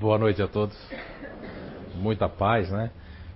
[0.00, 0.78] Boa noite a todos.
[1.96, 2.92] Muita paz, né?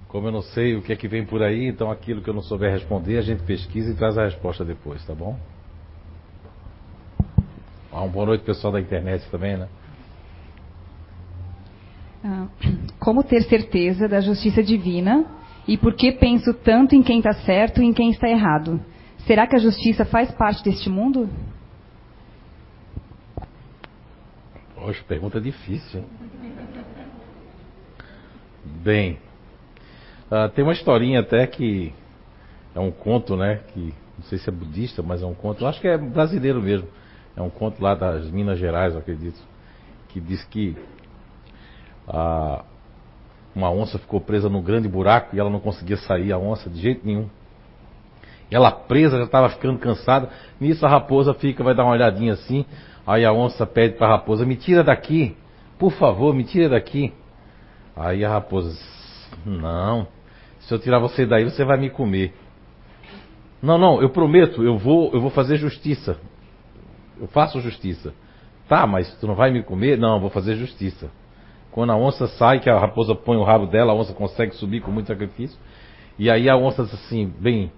[0.06, 2.34] Como eu não sei o que é que vem por aí, então aquilo que eu
[2.34, 5.36] não souber responder, a gente pesquisa e traz a resposta depois, tá bom?
[7.90, 9.68] Ah, uma boa noite pessoal da internet também, né?
[12.24, 12.46] Ah,
[13.00, 15.24] como ter certeza da justiça divina
[15.66, 18.80] e por que penso tanto em quem está certo e em quem está errado?
[19.26, 21.28] Será que a justiça faz parte deste mundo?
[24.82, 26.04] Poxa, pergunta difícil?
[28.64, 29.16] Bem,
[30.28, 31.94] uh, tem uma historinha até que
[32.74, 33.60] é um conto, né?
[33.72, 35.62] Que não sei se é budista, mas é um conto.
[35.62, 36.88] Eu acho que é brasileiro mesmo.
[37.36, 39.40] É um conto lá das Minas Gerais, acredito.
[40.08, 40.76] Que diz que
[42.08, 42.64] uh,
[43.54, 46.80] uma onça ficou presa num grande buraco e ela não conseguia sair, a onça, de
[46.80, 47.28] jeito nenhum.
[48.50, 50.28] Ela presa já estava ficando cansada.
[50.60, 52.66] Nisso a raposa fica, vai dar uma olhadinha assim.
[53.06, 55.36] Aí a onça pede para a raposa: Me tira daqui,
[55.78, 57.12] por favor, me tira daqui.
[57.96, 58.78] Aí a raposa:
[59.44, 60.06] Não,
[60.60, 62.34] se eu tirar você daí, você vai me comer.
[63.62, 66.18] Não, não, eu prometo, eu vou, eu vou fazer justiça.
[67.20, 68.12] Eu faço justiça.
[68.68, 69.98] Tá, mas tu não vai me comer?
[69.98, 71.10] Não, vou fazer justiça.
[71.70, 74.80] Quando a onça sai, que a raposa põe o rabo dela, a onça consegue subir
[74.80, 75.58] com muito sacrifício.
[76.18, 77.72] E aí a onça diz assim, bem,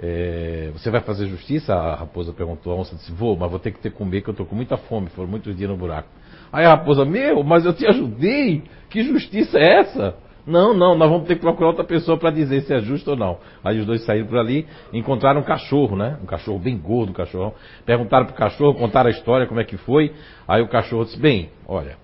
[0.00, 1.74] é, você vai fazer justiça?
[1.74, 2.72] A raposa perguntou.
[2.72, 4.76] A onça disse: Vou, mas vou ter que ter comer, que eu estou com muita
[4.76, 5.08] fome.
[5.10, 6.08] Foram muitos dias no buraco.
[6.52, 8.62] Aí a raposa: Meu, mas eu te ajudei.
[8.88, 10.16] Que justiça é essa?
[10.46, 13.16] Não, não, nós vamos ter que procurar outra pessoa para dizer se é justo ou
[13.16, 13.38] não.
[13.62, 16.16] Aí os dois saíram por ali, encontraram um cachorro, né?
[16.22, 17.54] Um cachorro bem gordo, um cachorro.
[17.84, 20.14] Perguntaram pro cachorro, contaram a história, como é que foi.
[20.46, 21.96] Aí o cachorro disse: Bem, olha,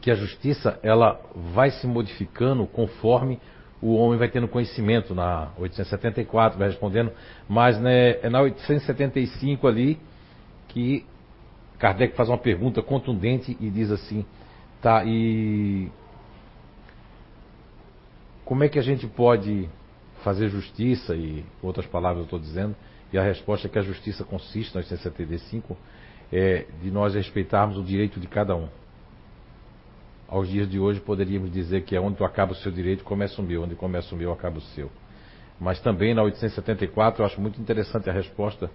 [0.00, 3.40] que a justiça ela vai se modificando conforme
[3.80, 7.12] o homem vai tendo conhecimento na 874, vai respondendo,
[7.48, 9.98] mas né, é na 875 ali
[10.68, 11.04] que
[11.78, 14.24] Kardec faz uma pergunta contundente e diz assim,
[14.80, 15.90] tá, e
[18.44, 19.68] como é que a gente pode
[20.22, 22.74] fazer justiça, e outras palavras eu estou dizendo,
[23.12, 25.76] e a resposta é que a justiça consiste, na 875,
[26.32, 28.68] é de nós respeitarmos o direito de cada um
[30.28, 33.44] aos dias de hoje poderíamos dizer que é onde acaba o seu direito, começa o
[33.44, 34.90] meu, onde começa o meu, acaba o seu.
[35.60, 38.70] Mas também na 874 eu acho muito interessante a resposta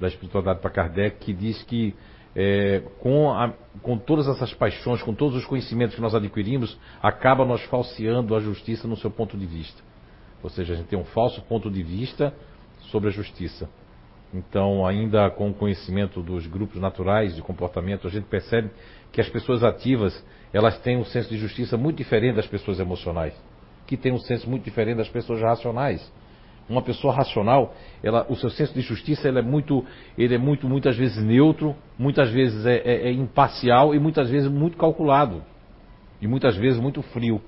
[0.00, 1.94] da espiritualidade para Kardec, que diz que
[2.34, 7.44] é, com, a, com todas essas paixões, com todos os conhecimentos que nós adquirimos, acaba
[7.44, 9.82] nós falseando a justiça no seu ponto de vista.
[10.42, 12.34] Ou seja, a gente tem um falso ponto de vista
[12.90, 13.68] sobre a justiça.
[14.34, 18.68] Então, ainda com o conhecimento dos grupos naturais de comportamento, a gente percebe
[19.12, 23.32] que as pessoas ativas elas têm um senso de justiça muito diferente das pessoas emocionais,
[23.86, 26.12] que têm um senso muito diferente das pessoas racionais.
[26.68, 29.84] Uma pessoa racional, ela, o seu senso de justiça é muito,
[30.18, 34.50] ele é muito, muitas vezes neutro, muitas vezes é, é, é imparcial e muitas vezes
[34.50, 35.44] muito calculado
[36.20, 37.40] e muitas vezes muito frio.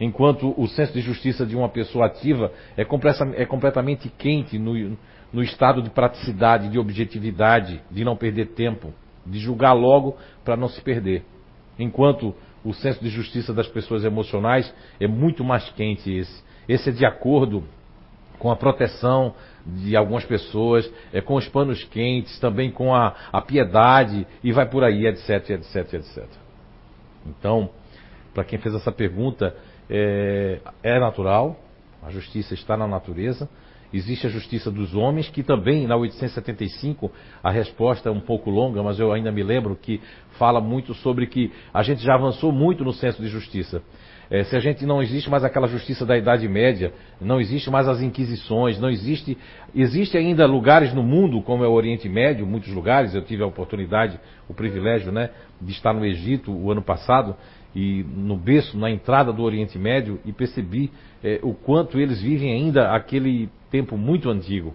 [0.00, 4.96] Enquanto o senso de justiça de uma pessoa ativa é, é completamente quente no,
[5.32, 8.92] no estado de praticidade, de objetividade, de não perder tempo
[9.24, 11.24] de julgar logo para não se perder.
[11.78, 12.34] Enquanto
[12.64, 16.42] o senso de justiça das pessoas emocionais é muito mais quente esse.
[16.68, 17.64] Esse é de acordo
[18.38, 19.34] com a proteção
[19.64, 24.68] de algumas pessoas, é com os panos quentes, também com a, a piedade e vai
[24.68, 26.24] por aí, etc, etc, etc.
[27.26, 27.70] Então,
[28.34, 29.54] para quem fez essa pergunta,
[29.88, 31.56] é, é natural,
[32.02, 33.48] A justiça está na natureza.
[33.92, 37.10] Existe a justiça dos homens, que também na 875
[37.42, 40.00] a resposta é um pouco longa, mas eu ainda me lembro que
[40.38, 43.82] fala muito sobre que a gente já avançou muito no senso de justiça.
[44.30, 47.86] É, se a gente não existe mais aquela justiça da Idade Média, não existe mais
[47.86, 49.36] as inquisições, não existe.
[49.74, 53.14] Existe ainda lugares no mundo, como é o Oriente Médio, muitos lugares.
[53.14, 54.18] Eu tive a oportunidade,
[54.48, 55.28] o privilégio, né,
[55.60, 57.36] de estar no Egito o ano passado
[57.76, 60.90] e no berço, na entrada do Oriente Médio, e percebi
[61.22, 64.74] é, o quanto eles vivem ainda aquele tempo muito antigo.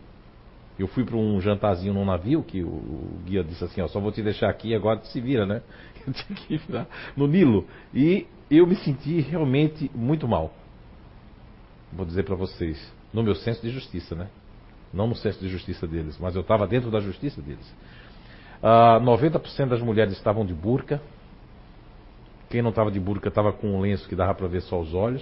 [0.78, 4.00] Eu fui para um jantarzinho num navio, que o, o, guia disse assim, ó, só
[4.00, 5.62] vou te deixar aqui, agora se vira, né?
[6.06, 7.68] Eu tinha que virar no Nilo.
[7.94, 10.54] E eu me senti realmente muito mal.
[11.92, 14.30] Vou dizer para vocês, no meu senso de justiça, né?
[14.94, 17.76] Não no senso de justiça deles, mas eu estava dentro da justiça deles.
[18.64, 21.02] Ah, 90% das mulheres estavam de burca.
[22.50, 24.94] Quem não estava de burca estava com um lenço que dava para ver só os
[24.94, 25.22] olhos.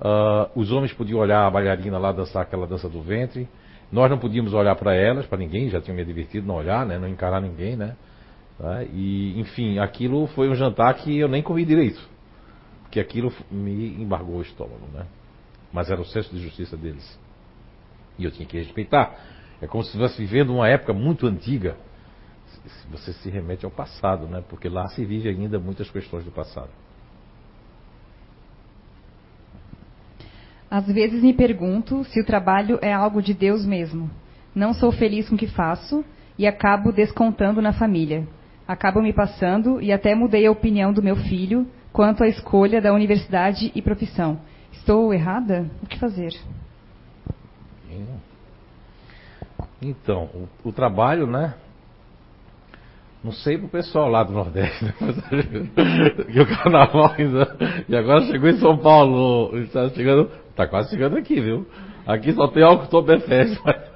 [0.00, 3.48] Uh, os homens podiam olhar a bailarina lá dançar aquela dança do ventre.
[3.90, 6.98] Nós não podíamos olhar para elas, para ninguém, já tinha me divertido não olhar, né?
[6.98, 7.96] não encarar ninguém, né?
[8.58, 8.84] Tá?
[8.84, 12.00] E, enfim, aquilo foi um jantar que eu nem comi direito.
[12.82, 15.06] Porque aquilo me embargou o estômago, né?
[15.72, 17.18] Mas era o senso de justiça deles.
[18.18, 19.14] E eu tinha que respeitar.
[19.60, 21.76] É como se estivesse vivendo uma época muito antiga.
[22.90, 24.42] Você se remete ao passado, né?
[24.48, 26.70] Porque lá se vive ainda muitas questões do passado.
[30.70, 34.10] Às vezes me pergunto se o trabalho é algo de Deus mesmo.
[34.54, 36.04] Não sou feliz com o que faço
[36.38, 38.26] e acabo descontando na família.
[38.66, 42.92] Acabo me passando e até mudei a opinião do meu filho quanto à escolha da
[42.92, 44.38] universidade e profissão.
[44.72, 45.70] Estou errada?
[45.82, 46.32] O que fazer?
[49.80, 51.54] Então, o, o trabalho, né?
[53.22, 54.94] Não sei pro pessoal lá do Nordeste, né?
[56.30, 57.56] que o carnaval ainda.
[57.88, 59.56] E agora chegou em São Paulo.
[59.58, 60.30] Está chegando.
[60.58, 61.68] Tá quase chegando aqui, viu?
[62.04, 63.62] Aqui só tem Oktoberfest.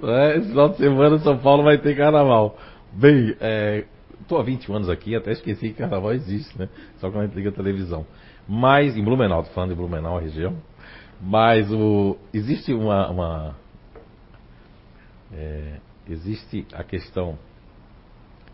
[0.00, 0.36] Né?
[0.36, 2.56] Esse final de semana São Paulo vai ter carnaval.
[2.92, 3.84] Bem, é,
[4.30, 6.68] há 20 anos aqui, até esqueci que carnaval existe, né?
[6.98, 8.06] Só quando a gente liga a televisão.
[8.48, 10.56] Mas, em Blumenau, estou falando de Blumenau, a região.
[11.20, 13.10] Mas o, existe uma.
[13.10, 13.56] uma
[15.32, 15.78] é,
[16.08, 17.36] existe a questão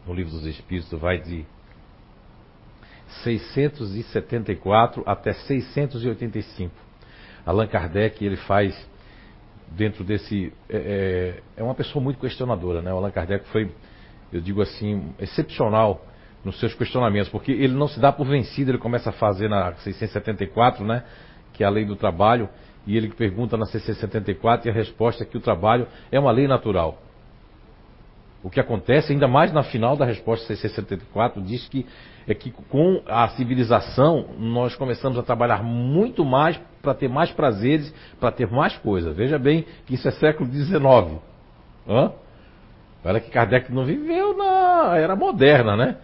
[0.06, 1.44] no livro dos Espíritos, vai de
[3.22, 6.72] 674 até 685.
[7.44, 8.76] Allan Kardec ele faz
[9.70, 10.76] dentro desse é,
[11.56, 12.92] é, é uma pessoa muito questionadora, né?
[12.92, 13.70] O Allan Kardec foi,
[14.32, 16.04] eu digo assim, excepcional
[16.44, 19.74] nos seus questionamentos, porque ele não se dá por vencido, ele começa a fazer na
[19.74, 21.04] 674, né?
[21.52, 22.48] Que é a lei do trabalho,
[22.86, 26.46] e ele pergunta na 674 e a resposta é que o trabalho é uma lei
[26.46, 27.02] natural.
[28.42, 31.84] O que acontece, ainda mais na final da resposta 674, diz que
[32.26, 37.92] é que com a civilização nós começamos a trabalhar muito mais para ter mais prazeres,
[38.18, 39.14] para ter mais coisas.
[39.16, 41.20] Veja bem que isso é século XIX.
[41.88, 42.12] Hã?
[43.04, 45.96] Olha que Kardec não viveu na era moderna, né?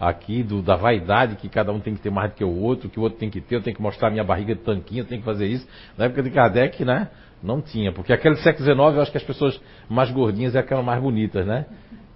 [0.00, 2.88] Aqui do, da vaidade que cada um tem que ter mais do que o outro,
[2.88, 5.06] que o outro tem que ter, eu tenho que mostrar minha barriga de tanquinho, eu
[5.06, 5.68] tenho que fazer isso.
[5.96, 7.08] Na época de Kardec, né?
[7.42, 10.84] Não tinha, porque aquele século XIX eu acho que as pessoas mais gordinhas é aquelas
[10.84, 11.66] mais bonitas, né?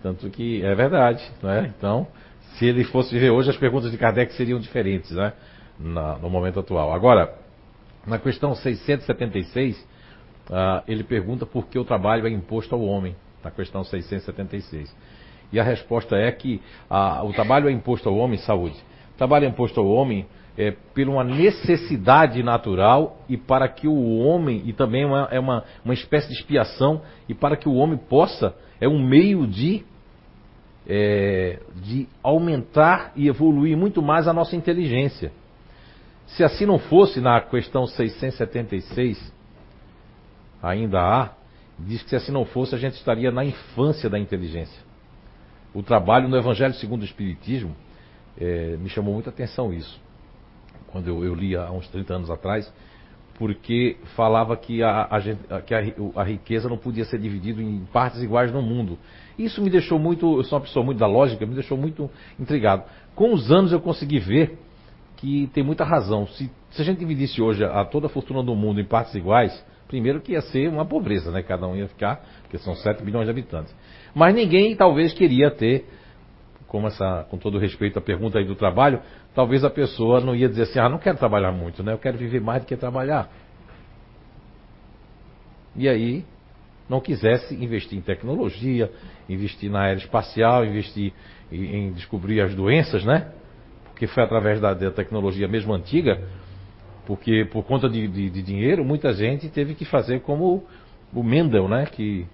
[0.03, 1.73] Tanto que é verdade, né?
[1.77, 2.07] Então,
[2.55, 5.33] se ele fosse viver hoje, as perguntas de Kardec seriam diferentes, né?
[5.79, 6.93] Na, no momento atual.
[6.93, 7.35] Agora,
[8.07, 9.85] na questão 676, uh,
[10.53, 14.95] ah, ele pergunta por que o trabalho é imposto ao homem, na questão 676.
[15.53, 18.77] E a resposta é que uh, o trabalho é imposto ao homem, saúde.
[19.15, 24.19] O trabalho é imposto ao homem é, por uma necessidade natural e para que o
[24.19, 27.99] homem, e também uma, é uma, uma espécie de expiação, e para que o homem
[27.99, 29.85] possa, é um meio de
[30.87, 35.33] é, de aumentar e evoluir muito mais a nossa inteligência.
[36.27, 39.33] Se assim não fosse, na questão 676,
[40.63, 41.31] ainda há,
[41.79, 44.83] diz que se assim não fosse, a gente estaria na infância da inteligência.
[45.75, 47.75] O trabalho no Evangelho segundo o Espiritismo
[48.39, 50.01] é, me chamou muita atenção isso,
[50.89, 52.73] quando eu, eu li há uns 30 anos atrás,
[53.39, 55.81] porque falava que, a, a, que a,
[56.17, 58.99] a, riqueza não podia ser dividida em partes iguais no mundo.
[59.39, 62.85] Isso me deixou muito, eu sou uma pessoa muito da lógica, me deixou muito intrigado.
[63.15, 64.59] Com os anos eu consegui ver
[65.17, 66.27] que tem muita razão.
[66.27, 69.65] Se, se a gente dividisse hoje a, toda a fortuna do mundo em partes iguais,
[69.89, 71.43] primeiro que ia ser uma pobreza, né?
[71.43, 73.75] Cada um ia ficar, porque são 7 bilhões de habitantes.
[74.15, 75.87] Mas ninguém talvez queria ter,
[76.87, 79.01] essa, com todo respeito à pergunta aí do trabalho,
[79.33, 81.93] talvez a pessoa não ia dizer assim, ah, não quero trabalhar muito, né?
[81.93, 83.31] Eu quero viver mais do que trabalhar.
[85.77, 86.25] E aí
[86.89, 88.91] não quisesse investir em tecnologia,
[89.29, 91.13] investir na aeroespacial, investir
[91.51, 93.33] em descobrir as doenças, né?
[93.87, 96.21] Porque foi através da, da tecnologia mesmo antiga
[97.07, 100.65] Porque por conta de, de, de dinheiro, muita gente teve que fazer como
[101.13, 101.87] o Mendel, né?
[101.87, 102.27] Que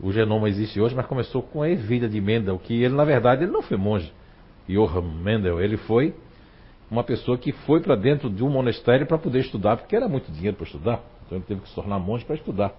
[0.00, 3.44] o genoma existe hoje, mas começou com a ervilha de Mendel, que ele, na verdade,
[3.44, 4.12] ele não foi monge.
[4.68, 6.14] Johann Mendel, ele foi
[6.90, 10.30] uma pessoa que foi para dentro de um monastério para poder estudar, porque era muito
[10.30, 11.00] dinheiro para estudar.
[11.24, 12.74] Então ele teve que se tornar monge para estudar.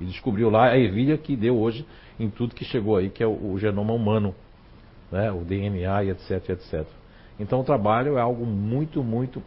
[0.00, 1.86] E descobriu lá a ervilha que deu hoje
[2.18, 4.34] em tudo que chegou aí, que é o, o genoma humano,
[5.10, 5.30] né?
[5.30, 6.86] o DNA e etc, etc.
[7.38, 9.42] Então o trabalho é algo muito, muito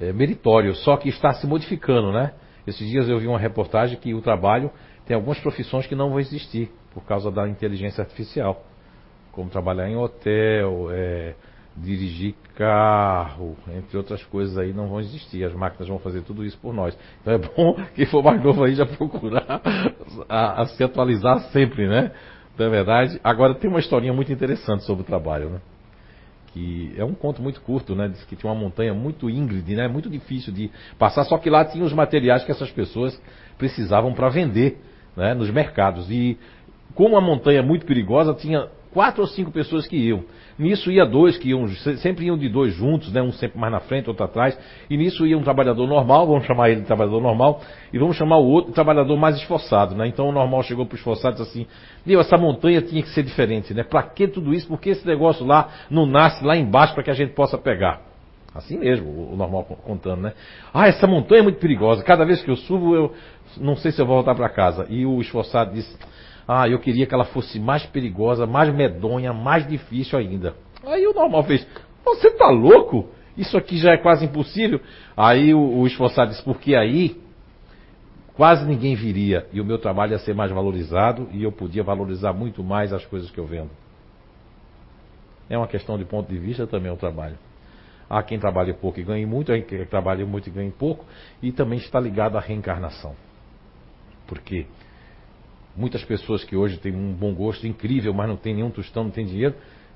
[0.00, 2.32] é, meritório, só que está se modificando, né?
[2.66, 4.70] Esses dias eu vi uma reportagem que o trabalho
[5.06, 8.64] tem algumas profissões que não vão existir por causa da inteligência artificial,
[9.30, 11.34] como trabalhar em hotel, é,
[11.76, 15.44] dirigir carro, entre outras coisas aí não vão existir.
[15.44, 16.96] As máquinas vão fazer tudo isso por nós.
[17.20, 19.60] Então é bom quem for mais novo aí já procurar
[20.28, 22.12] a, a se atualizar sempre, né?
[22.58, 23.20] Não é verdade?
[23.22, 25.60] Agora tem uma historinha muito interessante sobre o trabalho, né?
[26.52, 28.08] Que é um conto muito curto, né?
[28.08, 29.86] Diz que tinha uma montanha muito íngreme, né?
[29.86, 33.20] Muito difícil de passar, só que lá tinha os materiais que essas pessoas
[33.58, 34.80] precisavam para vender,
[35.14, 35.34] né?
[35.34, 36.10] Nos mercados.
[36.10, 36.38] E
[36.94, 40.24] como a montanha é muito perigosa, tinha quatro ou cinco pessoas que iam.
[40.58, 43.20] Nisso ia dois que iam, sempre iam de dois juntos, né?
[43.20, 44.58] Um sempre mais na frente, outro atrás.
[44.88, 47.60] E nisso ia um trabalhador normal, vamos chamar ele de trabalhador normal,
[47.92, 50.08] e vamos chamar o outro trabalhador mais esforçado, né?
[50.08, 51.66] Então o normal chegou para o esforçado e disse assim,
[52.06, 53.82] meu, essa montanha tinha que ser diferente, né?
[53.82, 54.66] Para que tudo isso?
[54.66, 58.00] Porque esse negócio lá não nasce lá embaixo para que a gente possa pegar.
[58.54, 60.32] Assim mesmo, o normal contando, né?
[60.72, 62.02] Ah, essa montanha é muito perigosa.
[62.02, 63.12] Cada vez que eu subo, eu
[63.58, 64.86] não sei se eu vou voltar para casa.
[64.88, 65.94] E o esforçado disse,
[66.48, 70.54] ah, eu queria que ela fosse mais perigosa, mais medonha, mais difícil ainda.
[70.84, 71.66] Aí o normal fez:
[72.04, 73.08] Você tá louco?
[73.36, 74.80] Isso aqui já é quase impossível.
[75.16, 77.20] Aí o, o esforçado disse: Porque aí
[78.34, 82.32] quase ninguém viria e o meu trabalho ia ser mais valorizado e eu podia valorizar
[82.32, 83.70] muito mais as coisas que eu vendo.
[85.48, 87.38] É uma questão de ponto de vista também o trabalho.
[88.08, 91.04] Há quem trabalhe pouco e ganhe muito, há quem trabalhe muito e ganhe pouco,
[91.42, 93.16] e também está ligado à reencarnação.
[94.28, 94.66] Por quê?
[95.76, 99.10] Muitas pessoas que hoje têm um bom gosto incrível, mas não tem nenhum tostão, não
[99.10, 99.54] tem dinheiro,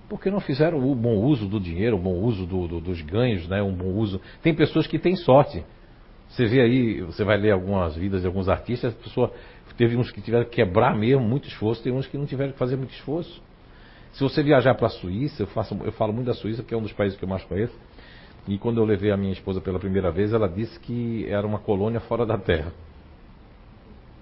[0.09, 3.49] porque não fizeram o bom uso do dinheiro, o bom uso do, do, dos ganhos,
[3.49, 3.63] né?
[3.63, 4.21] um bom uso.
[4.43, 5.65] Tem pessoas que têm sorte.
[6.29, 9.33] Você vê aí, você vai ler algumas vidas de alguns artistas, a pessoa
[9.77, 12.59] teve uns que tiveram que quebrar mesmo, muito esforço, tem uns que não tiveram que
[12.59, 13.43] fazer muito esforço.
[14.13, 16.77] Se você viajar para a Suíça, eu, faço, eu falo muito da Suíça, que é
[16.77, 17.75] um dos países que eu mais conheço,
[18.47, 21.59] e quando eu levei a minha esposa pela primeira vez, ela disse que era uma
[21.59, 22.73] colônia fora da Terra.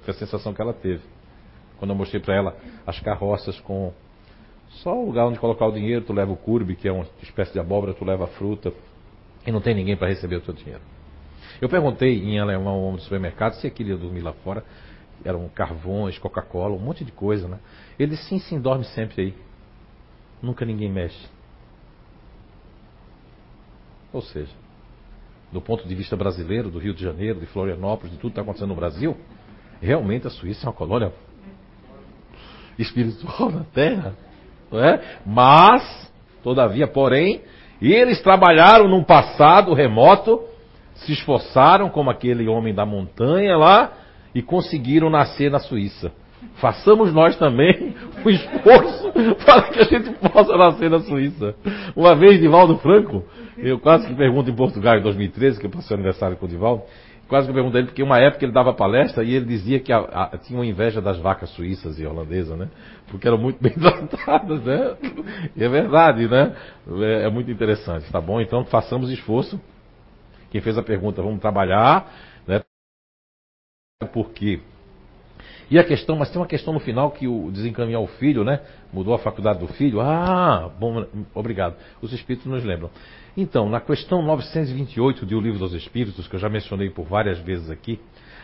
[0.03, 1.03] Foi a sensação que ela teve.
[1.79, 2.57] Quando eu mostrei para ela
[2.87, 3.93] as carroças com
[4.83, 7.53] só o lugar onde colocar o dinheiro, tu leva o curbe, que é uma espécie
[7.53, 8.73] de abóbora, tu leva a fruta,
[9.47, 10.83] e não tem ninguém para receber o teu dinheiro.
[11.61, 14.63] Eu perguntei em alemão ao homem do supermercado se aquele ia dormir lá fora.
[15.25, 17.59] Eram carvões, Coca-Cola, um monte de coisa, né?
[17.99, 19.35] Ele disse, sim, sim, dorme sempre aí.
[20.41, 21.27] Nunca ninguém mexe.
[24.13, 24.53] Ou seja,
[25.51, 28.43] do ponto de vista brasileiro, do Rio de Janeiro, de Florianópolis, de tudo que está
[28.43, 29.17] acontecendo no Brasil,
[29.81, 31.13] realmente a Suíça é uma colônia
[32.79, 34.15] espiritual na Terra.
[34.71, 35.01] Não é?
[35.25, 37.41] Mas, todavia, porém,
[37.81, 40.41] eles trabalharam num passado remoto,
[40.95, 43.93] se esforçaram como aquele homem da montanha lá
[44.35, 46.13] e conseguiram nascer na Suíça.
[46.57, 47.95] Façamos nós também
[48.25, 49.13] o um esforço
[49.45, 51.55] para que a gente possa nascer na Suíça.
[51.97, 53.25] Uma vez, Divaldo Franco,
[53.57, 56.49] eu quase que pergunto em Portugal em 2013, que eu passei o aniversário com o
[56.49, 56.83] Divaldo,
[57.29, 59.93] quase que eu perguntei ele, porque uma época ele dava palestra e ele dizia que
[59.93, 62.69] a, a, tinha uma inveja das vacas suíças e holandesas, né?
[63.09, 64.97] Porque eram muito bem tratadas, né?
[65.55, 66.57] E é verdade, né?
[67.01, 68.41] É, é, muito interessante, tá bom?
[68.41, 69.61] Então façamos esforço.
[70.51, 72.11] Quem fez a pergunta, vamos trabalhar,
[72.47, 72.63] né?
[74.13, 74.61] Porque.
[75.71, 78.61] E a questão, mas tem uma questão no final que o desencaminhar o filho, né?
[78.93, 80.01] Mudou a faculdade do filho.
[80.01, 81.77] Ah, bom, obrigado.
[82.01, 82.91] Os espíritos nos lembram.
[83.37, 87.39] Então, na questão 928 de O Livro dos Espíritos, que eu já mencionei por várias
[87.39, 88.01] vezes aqui,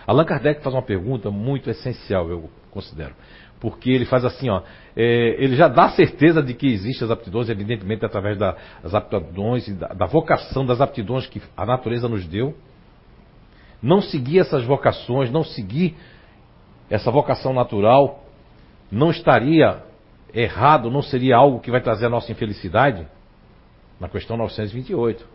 [0.06, 3.14] Allan Kardec faz uma pergunta muito essencial, eu considero.
[3.58, 4.60] Porque ele faz assim, ó,
[4.94, 9.88] é, ele já dá certeza de que existem as aptidões, evidentemente através das aptidões da,
[9.88, 12.54] da vocação das aptidões que a natureza nos deu.
[13.82, 15.96] Não seguir essas vocações, não seguir
[16.90, 18.24] essa vocação natural,
[18.90, 19.82] não estaria
[20.32, 23.06] errado, não seria algo que vai trazer a nossa infelicidade?
[23.98, 25.26] na questão 928.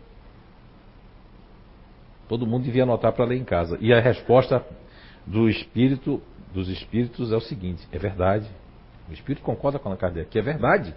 [2.28, 3.76] Todo mundo devia anotar para ler em casa.
[3.80, 4.64] E a resposta
[5.26, 6.22] do espírito,
[6.54, 8.46] dos espíritos é o seguinte: é verdade.
[9.08, 10.94] O espírito concorda com a Kardec, que é verdade.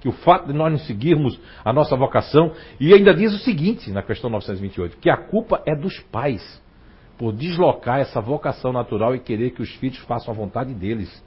[0.00, 3.90] Que o fato de nós não seguirmos a nossa vocação, e ainda diz o seguinte
[3.90, 6.62] na questão 928, que a culpa é dos pais
[7.18, 11.24] por deslocar essa vocação natural e querer que os filhos façam a vontade deles.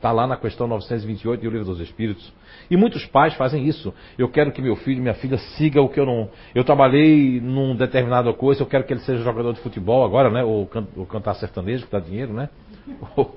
[0.00, 2.32] Está lá na questão 928 do Livro dos Espíritos.
[2.70, 3.92] E muitos pais fazem isso.
[4.16, 6.30] Eu quero que meu filho minha filha siga o que eu não.
[6.54, 10.42] Eu trabalhei num determinado coisa, eu quero que ele seja jogador de futebol agora, né?
[10.42, 10.86] Ou, can...
[10.96, 12.48] ou cantar sertanejo, que dá dinheiro, né?
[13.14, 13.36] Ou,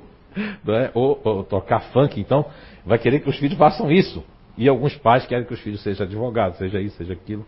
[0.63, 0.89] né?
[0.93, 2.19] Ou, ou tocar funk.
[2.19, 2.45] Então,
[2.85, 4.23] vai querer que os filhos façam isso.
[4.57, 7.45] E alguns pais querem que os filhos sejam advogados, seja isso, seja aquilo.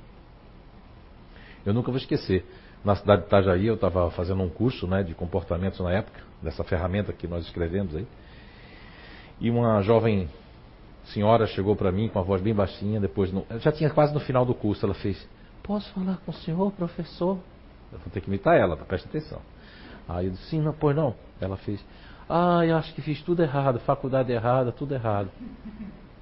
[1.65, 2.46] Eu nunca vou esquecer.
[2.85, 6.63] Na cidade de Itajaí, eu estava fazendo um curso né, de comportamentos na época, dessa
[6.63, 8.05] ferramenta que nós escrevemos aí.
[9.41, 10.29] E uma jovem
[11.05, 14.19] senhora chegou para mim com a voz bem baixinha, depois, no, já tinha quase no
[14.19, 15.27] final do curso, ela fez:
[15.63, 17.39] Posso falar com o senhor, professor?
[17.91, 18.85] Eu vou ter que imitar ela, tá?
[18.85, 19.41] presta atenção.
[20.07, 21.15] Aí eu disse: Sim, não, pois não.
[21.41, 21.83] Ela fez:
[22.29, 25.31] Ah, eu acho que fiz tudo errado, faculdade errada, tudo errado.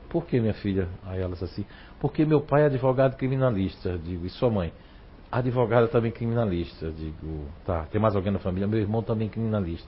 [0.09, 0.87] Por que, minha filha?
[1.05, 1.65] Aí ela disse assim:
[1.99, 3.89] Porque meu pai é advogado criminalista.
[3.89, 4.71] Eu digo: E sua mãe?
[5.39, 6.85] Advogada também criminalista.
[6.85, 8.67] Eu digo, tá, tem mais alguém na família?
[8.67, 9.87] Meu irmão também criminalista.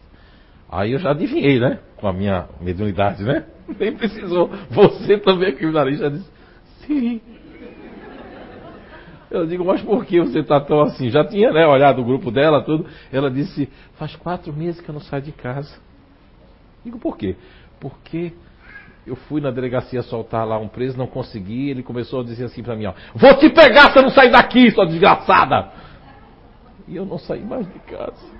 [0.69, 1.79] Aí eu já adivinhei, né?
[1.97, 3.45] Com a minha mediunidade, né?
[3.79, 4.49] Nem precisou.
[4.71, 6.05] Você também é criminalista?
[6.05, 6.31] Eu disse,
[6.85, 7.21] sim.
[9.29, 11.09] Eu digo, mas por que você está tão assim?
[11.09, 12.85] Já tinha né, olhado o grupo dela, tudo.
[13.11, 15.77] Ela disse, faz quatro meses que eu não saio de casa.
[16.83, 17.35] Digo, por quê?
[17.79, 18.33] Porque
[19.05, 21.69] eu fui na delegacia soltar lá um preso, não consegui.
[21.69, 24.31] Ele começou a dizer assim para mim: ó, Vou te pegar se eu não sair
[24.31, 25.71] daqui, sua desgraçada!
[26.87, 28.35] E eu não saí mais de casa.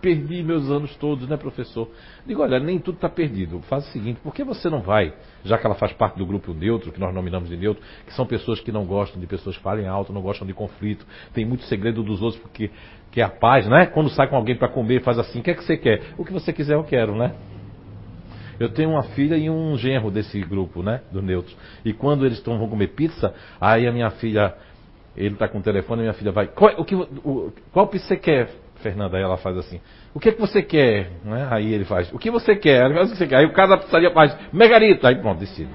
[0.00, 1.88] Perdi meus anos todos, né, professor?
[2.26, 3.60] Digo: Olha, nem tudo está perdido.
[3.68, 5.12] Faz o seguinte: por que você não vai,
[5.44, 8.26] já que ela faz parte do grupo neutro, que nós nominamos de neutro, que são
[8.26, 11.64] pessoas que não gostam de pessoas que falem alto, não gostam de conflito, tem muito
[11.64, 12.70] segredo dos outros, porque
[13.12, 13.86] que é a paz, né?
[13.86, 16.14] Quando sai com alguém para comer, faz assim: O que é que você quer?
[16.16, 17.34] O que você quiser, eu quero, né?
[18.64, 21.00] Eu tenho uma filha e um genro desse grupo, né?
[21.10, 21.56] Do Neutros.
[21.84, 24.54] E quando eles vão comer pizza, aí a minha filha,
[25.16, 26.46] ele está com o telefone e minha filha vai.
[26.46, 29.16] Qual, o que, o, qual pizza você quer, Fernanda?
[29.16, 29.80] Aí ela faz assim.
[30.14, 31.10] O que é que você quer?
[31.24, 31.48] Né?
[31.50, 32.12] Aí ele faz.
[32.12, 32.86] O que você quer?
[32.90, 33.36] O que você quer?
[33.36, 34.36] Aí o cara da pizzaria faz.
[34.52, 35.08] Megarita.
[35.08, 35.70] Aí pronto, decide.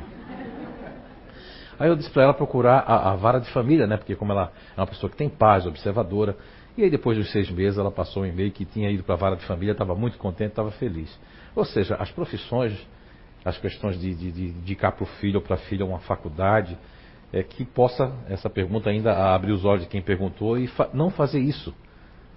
[1.79, 3.97] Aí eu disse para ela procurar a, a, vara de família, né?
[3.97, 6.35] Porque como ela é uma pessoa que tem paz, observadora.
[6.77, 9.17] E aí depois dos seis meses ela passou um e-mail que tinha ido para a
[9.17, 11.09] vara de família, estava muito contente, estava feliz.
[11.57, 12.71] Ou seja, as profissões,
[13.43, 16.77] as questões de, de, de indicar para o filho ou para a filha uma faculdade,
[17.33, 21.09] é que possa, essa pergunta ainda abrir os olhos de quem perguntou e fa não
[21.09, 21.73] fazer isso.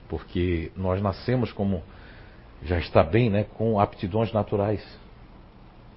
[0.09, 1.83] Porque nós nascemos como,
[2.63, 4.83] já está bem, né, com aptidões naturais.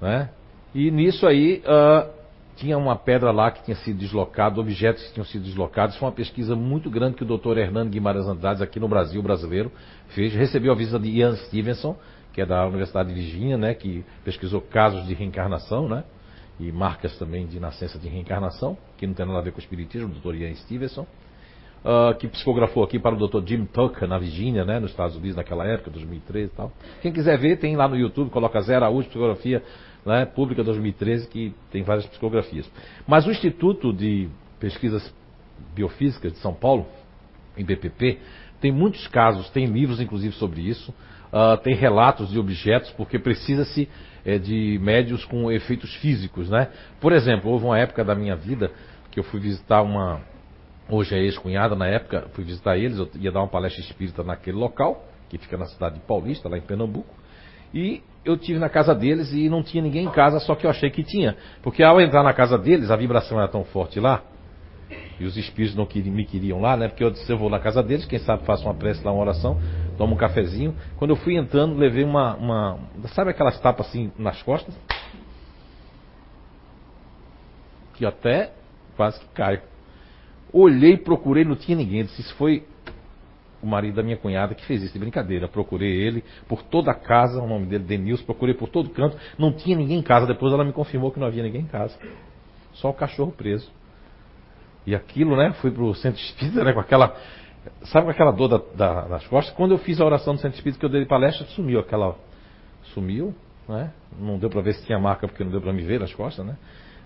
[0.00, 0.30] né?
[0.74, 2.10] E nisso aí uh,
[2.56, 5.96] tinha uma pedra lá que tinha sido deslocada, objetos que tinham sido deslocados.
[5.96, 9.72] Foi uma pesquisa muito grande que o doutor Hernando Guimarães Andrade, aqui no Brasil, brasileiro,
[10.08, 10.34] fez.
[10.34, 11.96] Recebeu a visita de Ian Stevenson,
[12.32, 13.74] que é da Universidade de Virgínia, né?
[13.74, 16.04] Que pesquisou casos de reencarnação, né?
[16.60, 19.60] E marcas também de nascença de reencarnação, que não tem nada a ver com o
[19.60, 20.36] espiritismo, o Dr.
[20.36, 21.06] Ian Stevenson,
[21.82, 23.42] uh, que psicografou aqui para o Dr.
[23.46, 26.72] Jim Tucker na Virgínia, né, nos Estados Unidos naquela época, 2013 e tal.
[27.00, 29.62] Quem quiser ver, tem lá no YouTube, coloca Zé Araújo Psicografia
[30.04, 32.70] né, Pública 2013, que tem várias psicografias.
[33.06, 35.12] Mas o Instituto de Pesquisas
[35.74, 36.86] Biofísicas de São Paulo,
[37.56, 38.18] em BPP,
[38.60, 40.94] Tem muitos casos, tem livros inclusive sobre isso,
[41.32, 43.88] uh, tem relatos de objetos, porque precisa-se
[44.24, 46.68] é, de médios com efeitos físicos, né?
[47.00, 48.70] Por exemplo, houve uma época da minha vida
[49.10, 50.20] que eu fui visitar uma,
[50.88, 54.56] hoje é ex-cunhada, na época fui visitar eles, eu ia dar uma palestra espírita naquele
[54.56, 57.14] local, que fica na cidade de Paulista, lá em Pernambuco,
[57.72, 60.70] e eu tive na casa deles e não tinha ninguém em casa, só que eu
[60.70, 61.36] achei que tinha.
[61.62, 64.22] Porque ao entrar na casa deles, a vibração era tão forte lá,
[65.18, 66.88] e os espíritos não queriam, me queriam lá, né?
[66.88, 69.20] Porque eu disse, eu vou na casa deles, quem sabe faço uma prece lá, uma
[69.20, 69.60] oração,
[69.96, 70.74] tomo um cafezinho.
[70.96, 72.78] Quando eu fui entrando, levei uma, uma
[73.14, 74.74] sabe aquelas tapas assim nas costas?
[77.94, 78.52] Que até
[78.96, 79.60] quase que caio.
[80.52, 82.04] Olhei, procurei, não tinha ninguém.
[82.04, 82.64] Disse, isso foi
[83.62, 85.46] o marido da minha cunhada que fez isso de brincadeira.
[85.46, 89.52] Procurei ele por toda a casa, o nome dele Denilson, procurei por todo canto, não
[89.52, 90.26] tinha ninguém em casa.
[90.26, 91.96] Depois ela me confirmou que não havia ninguém em casa.
[92.72, 93.70] Só o cachorro preso.
[94.86, 97.14] E aquilo, né, fui pro centro espírita, né, com aquela.
[97.84, 99.54] Sabe com aquela dor da, da, das costas?
[99.54, 102.16] Quando eu fiz a oração no centro espírita que eu dei palestra, sumiu aquela.
[102.94, 103.34] Sumiu,
[103.68, 103.92] né?
[104.18, 106.44] Não deu para ver se tinha marca porque não deu para me ver nas costas,
[106.44, 106.56] né?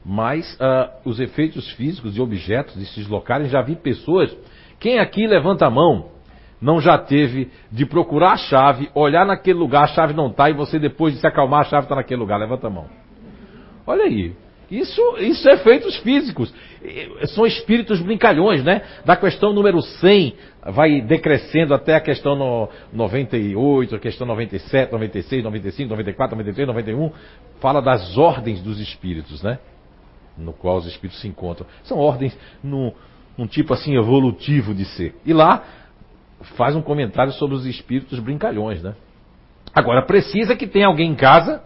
[0.04, 4.36] Mas uh, os efeitos físicos de objetos de se deslocarem, já vi pessoas.
[4.78, 6.10] Quem aqui levanta a mão
[6.60, 10.54] não já teve de procurar a chave, olhar naquele lugar, a chave não está, e
[10.54, 12.38] você depois de se acalmar, a chave está naquele lugar.
[12.38, 12.86] Levanta a mão.
[13.86, 14.34] Olha aí.
[14.74, 16.52] Isso, isso é efeitos físicos.
[17.28, 18.82] São espíritos brincalhões, né?
[19.04, 20.34] Da questão número 100,
[20.66, 27.12] vai decrescendo até a questão no 98, a questão 97, 96, 95, 94, 93, 91.
[27.60, 29.58] Fala das ordens dos espíritos, né?
[30.36, 31.66] No qual os espíritos se encontram.
[31.84, 32.92] São ordens num,
[33.38, 35.14] num tipo assim evolutivo de ser.
[35.24, 35.62] E lá
[36.56, 38.94] faz um comentário sobre os espíritos brincalhões, né?
[39.72, 41.62] Agora, precisa que tenha alguém em casa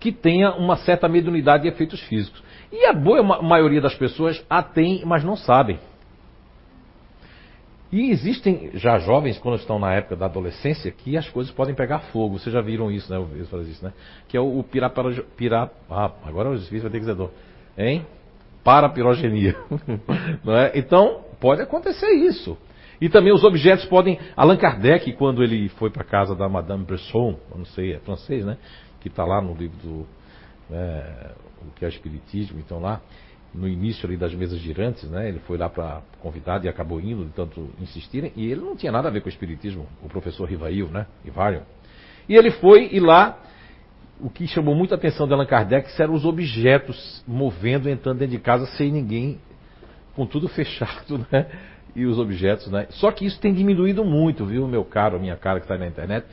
[0.00, 2.42] que tenha uma certa mediunidade de efeitos físicos.
[2.72, 5.78] E a boa maioria das pessoas a tem, mas não sabem.
[7.92, 11.98] E existem já jovens, quando estão na época da adolescência, que as coisas podem pegar
[12.12, 12.38] fogo.
[12.38, 13.44] Vocês já viram isso, né?
[13.50, 13.92] Fazer isso, né?
[14.28, 15.10] Que é o pirapara...
[15.36, 17.32] Pira, ah, agora os espíritos vai ter que dizer dor.
[17.76, 18.06] Hein?
[18.62, 19.56] Parapirogenia.
[20.44, 20.70] não é?
[20.76, 22.56] Então, pode acontecer isso.
[23.00, 24.20] E também os objetos podem.
[24.36, 28.44] Allan Kardec, quando ele foi para a casa da Madame Bresson, não sei, é francês,
[28.44, 28.56] né?
[29.00, 30.06] Que está lá no livro do.
[30.70, 31.32] É,
[31.62, 33.00] o que é o Espiritismo, então lá,
[33.52, 35.28] no início ali das mesas girantes, né?
[35.28, 38.92] Ele foi lá para convidado e acabou indo, de tanto insistirem, e ele não tinha
[38.92, 41.06] nada a ver com o Espiritismo, o professor Rivail, né?
[41.24, 41.62] Rivarion.
[42.28, 43.38] E ele foi e lá.
[44.22, 48.42] O que chamou muita atenção de Allan Kardec eram os objetos movendo, entrando dentro de
[48.42, 49.40] casa sem ninguém,
[50.14, 51.46] com tudo fechado, né?
[51.94, 52.86] e os objetos, né?
[52.90, 56.26] Só que isso tem diminuído muito, viu, meu caro, minha cara que está na internet.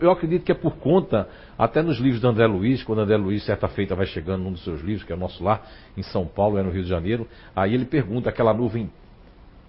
[0.00, 3.44] Eu acredito que é por conta, até nos livros do André Luiz, quando André Luiz,
[3.44, 5.66] certa feita, vai chegando num dos seus livros, que é o nosso lar,
[5.96, 8.90] em São Paulo, é no Rio de Janeiro, aí ele pergunta aquela nuvem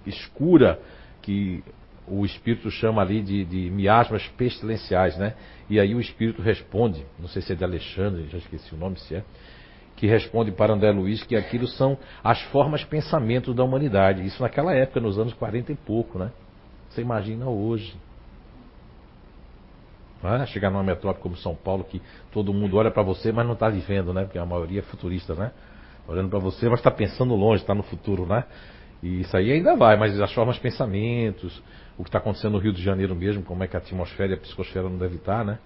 [0.06, 0.80] escura
[1.22, 1.64] que
[2.08, 5.34] o espírito chama ali de, de miasmas pestilenciais, né?
[5.70, 8.98] E aí o espírito responde, não sei se é de Alexandre, já esqueci o nome
[9.00, 9.24] se é,
[9.96, 14.26] que responde para André Luiz que aquilo são as formas pensamentos da humanidade.
[14.26, 16.32] Isso naquela época, nos anos 40 e pouco, né?
[16.90, 17.96] Você imagina hoje.
[20.24, 20.46] É?
[20.46, 23.70] Chegar numa metrópole como São Paulo, que todo mundo olha para você, mas não está
[23.70, 24.24] vivendo, né?
[24.24, 25.52] Porque a maioria é futurista, né?
[26.08, 28.44] Olhando para você, mas está pensando longe, está no futuro, né?
[29.02, 31.62] E isso aí ainda vai, mas as formas pensamentos,
[31.98, 34.34] o que está acontecendo no Rio de Janeiro mesmo, como é que a atmosfera e
[34.36, 35.60] a psicosfera não deve estar, tá, né?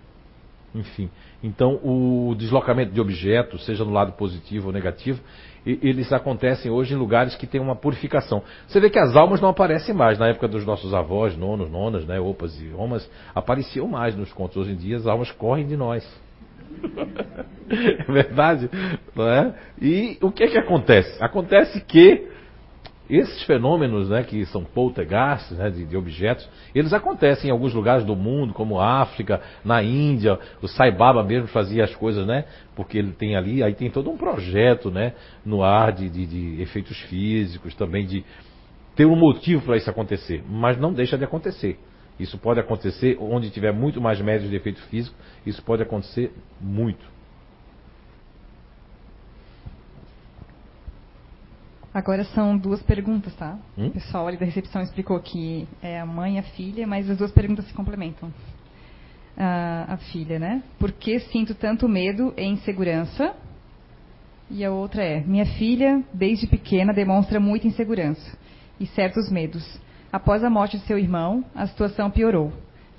[0.75, 1.09] Enfim,
[1.41, 5.21] então o deslocamento de objetos, seja no lado positivo ou negativo,
[5.65, 8.43] eles acontecem hoje em lugares que tem uma purificação.
[8.67, 10.19] Você vê que as almas não aparecem mais.
[10.19, 14.57] Na época dos nossos avós, nonos, nonas, né, opas e omas, apareciam mais nos contos.
[14.57, 16.05] Hoje em dia as almas correm de nós.
[17.69, 18.69] é verdade?
[19.15, 19.55] Não é?
[19.81, 21.23] E o que é que acontece?
[21.23, 22.34] Acontece que
[23.09, 28.03] esses fenômenos, né, que são poltergeists, né, de, de, objetos, eles acontecem em alguns lugares
[28.03, 32.97] do mundo, como África, na Índia, o Sai Baba mesmo fazia as coisas, né, porque
[32.97, 35.13] ele tem ali, aí tem todo um projeto, né,
[35.45, 38.25] no ar de, de, de efeitos físicos, também de
[38.95, 41.77] ter um motivo para isso acontecer, mas não deixa de acontecer.
[42.19, 45.15] Isso pode acontecer onde tiver muito mais médios de efeito físico,
[45.45, 47.14] isso pode acontecer muito.
[51.95, 53.57] Agora são duas perguntas, tá?
[53.77, 53.87] Hum?
[53.87, 57.17] O pessoal ali da recepção explicou que é a mãe e a filha, mas as
[57.17, 58.33] duas perguntas se complementam.
[59.37, 60.61] Ah, a filha, né?
[60.77, 63.33] Por que sinto tanto medo e insegurança?
[64.51, 68.37] E a outra é: minha filha, desde pequena, demonstra muita insegurança
[68.77, 69.79] e certos medos.
[70.11, 72.51] Após a morte de seu irmão, a situação piorou.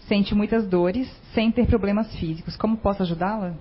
[0.09, 2.57] Sente muitas dores, sem ter problemas físicos.
[2.57, 3.53] Como posso ajudá-la?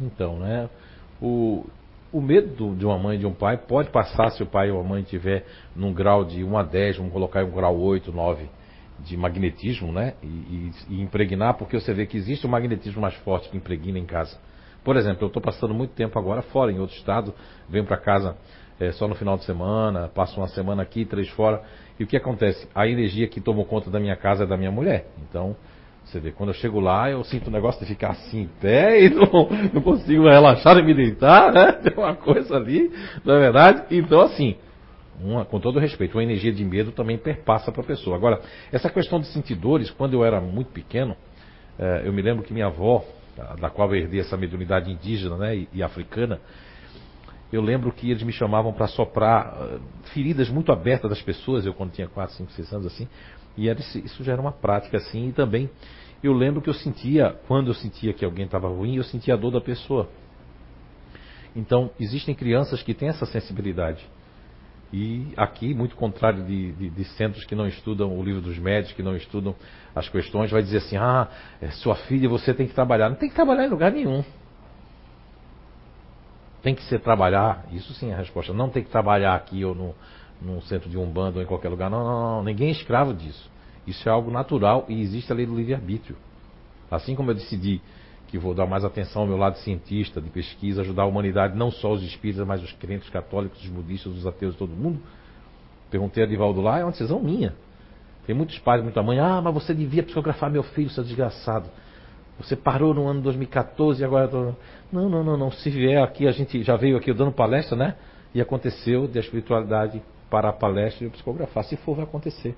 [0.00, 0.70] Então, né?
[1.20, 1.66] O,
[2.12, 4.80] o medo de uma mãe e de um pai pode passar se o pai ou
[4.80, 8.48] a mãe tiver num grau de 1 a 10, vamos colocar um grau 8, 9
[9.00, 10.14] de magnetismo, né?
[10.22, 13.98] E, e, e, impregnar, porque você vê que existe um magnetismo mais forte que impregna
[13.98, 14.38] em casa.
[14.84, 17.34] Por exemplo, eu estou passando muito tempo agora fora, em outro estado,
[17.68, 18.36] venho para casa
[18.78, 21.62] é, só no final de semana, passo uma semana aqui, três fora.
[21.98, 22.68] E o que acontece?
[22.74, 25.06] A energia que tomou conta da minha casa é da minha mulher.
[25.28, 25.56] Então,
[26.04, 29.00] você vê, quando eu chego lá, eu sinto o negócio de ficar assim em pé
[29.06, 31.72] e não, não consigo relaxar e me deitar, né?
[31.82, 32.90] Tem uma coisa ali,
[33.24, 33.84] não é verdade?
[33.90, 34.56] Então, assim,
[35.20, 38.16] uma, com todo respeito, uma energia de medo também perpassa para a pessoa.
[38.16, 41.16] Agora, essa questão de sentir dores, quando eu era muito pequeno,
[41.78, 43.04] é, eu me lembro que minha avó,
[43.60, 46.40] da qual eu herdei essa mediunidade indígena né, e, e africana,
[47.52, 49.80] eu lembro que eles me chamavam para soprar uh,
[50.14, 53.06] feridas muito abertas das pessoas, eu quando tinha 4, 5, 6 anos assim,
[53.56, 55.70] e era, isso já era uma prática assim, e também
[56.22, 59.36] eu lembro que eu sentia, quando eu sentia que alguém estava ruim, eu sentia a
[59.36, 60.08] dor da pessoa.
[61.54, 64.06] Então, existem crianças que têm essa sensibilidade.
[64.92, 68.94] E aqui, muito contrário de, de, de, centros que não estudam o livro dos médicos,
[68.94, 69.54] que não estudam
[69.94, 71.28] as questões, vai dizer assim: ah,
[71.62, 73.08] é sua filha, você tem que trabalhar.
[73.08, 74.22] Não tem que trabalhar em lugar nenhum.
[76.62, 78.52] Tem que ser trabalhar, isso sim é a resposta.
[78.52, 79.94] Não tem que trabalhar aqui ou no,
[80.44, 81.90] num centro de umbanda ou em qualquer lugar.
[81.90, 82.44] Não, não, não.
[82.44, 83.50] Ninguém é escravo disso.
[83.86, 86.16] Isso é algo natural e existe a lei do livre-arbítrio.
[86.90, 87.80] Assim como eu decidi
[88.28, 91.70] que vou dar mais atenção ao meu lado cientista, de pesquisa, ajudar a humanidade, não
[91.70, 94.98] só os espíritas, mas os crentes católicos, os budistas, os ateus, todo mundo.
[95.90, 97.54] Perguntei a Divaldo lá, é uma decisão minha.
[98.26, 101.68] Tem muitos pais, muita mãe, ah, mas você devia psicografar meu filho, seu desgraçado.
[102.38, 104.28] Você parou no ano 2014 e agora.
[104.28, 104.54] Tô...
[104.90, 105.50] Não, não, não, não.
[105.50, 107.96] Se vier aqui, a gente já veio aqui dando palestra, né?
[108.34, 111.62] E aconteceu de a espiritualidade para a palestra e psicografar.
[111.64, 112.56] Se for, vai acontecer.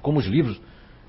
[0.00, 0.60] Como os livros.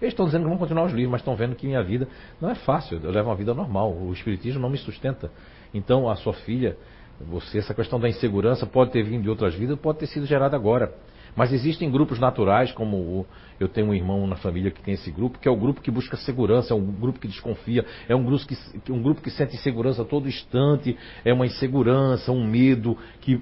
[0.02, 2.08] Eles estão dizendo que vão continuar os livros, mas estão vendo que minha vida
[2.42, 3.00] não é fácil.
[3.04, 3.94] Eu levo uma vida normal.
[3.94, 5.32] O Espiritismo não me sustenta.
[5.76, 6.76] Então, a sua filha,
[7.22, 10.56] você, essa questão da insegurança pode ter vindo de outras vidas, pode ter sido gerada
[10.56, 10.92] agora.
[11.36, 13.26] Mas existem grupos naturais, como o,
[13.60, 15.92] eu tenho um irmão na família que tem esse grupo, que é o grupo que
[15.92, 19.56] busca segurança, é um grupo que desconfia, é um grupo que, um grupo que sente
[19.56, 23.40] insegurança todo instante, é uma insegurança, um medo que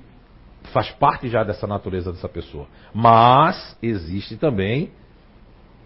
[0.67, 2.67] faz parte já dessa natureza dessa pessoa.
[2.93, 4.91] Mas existe também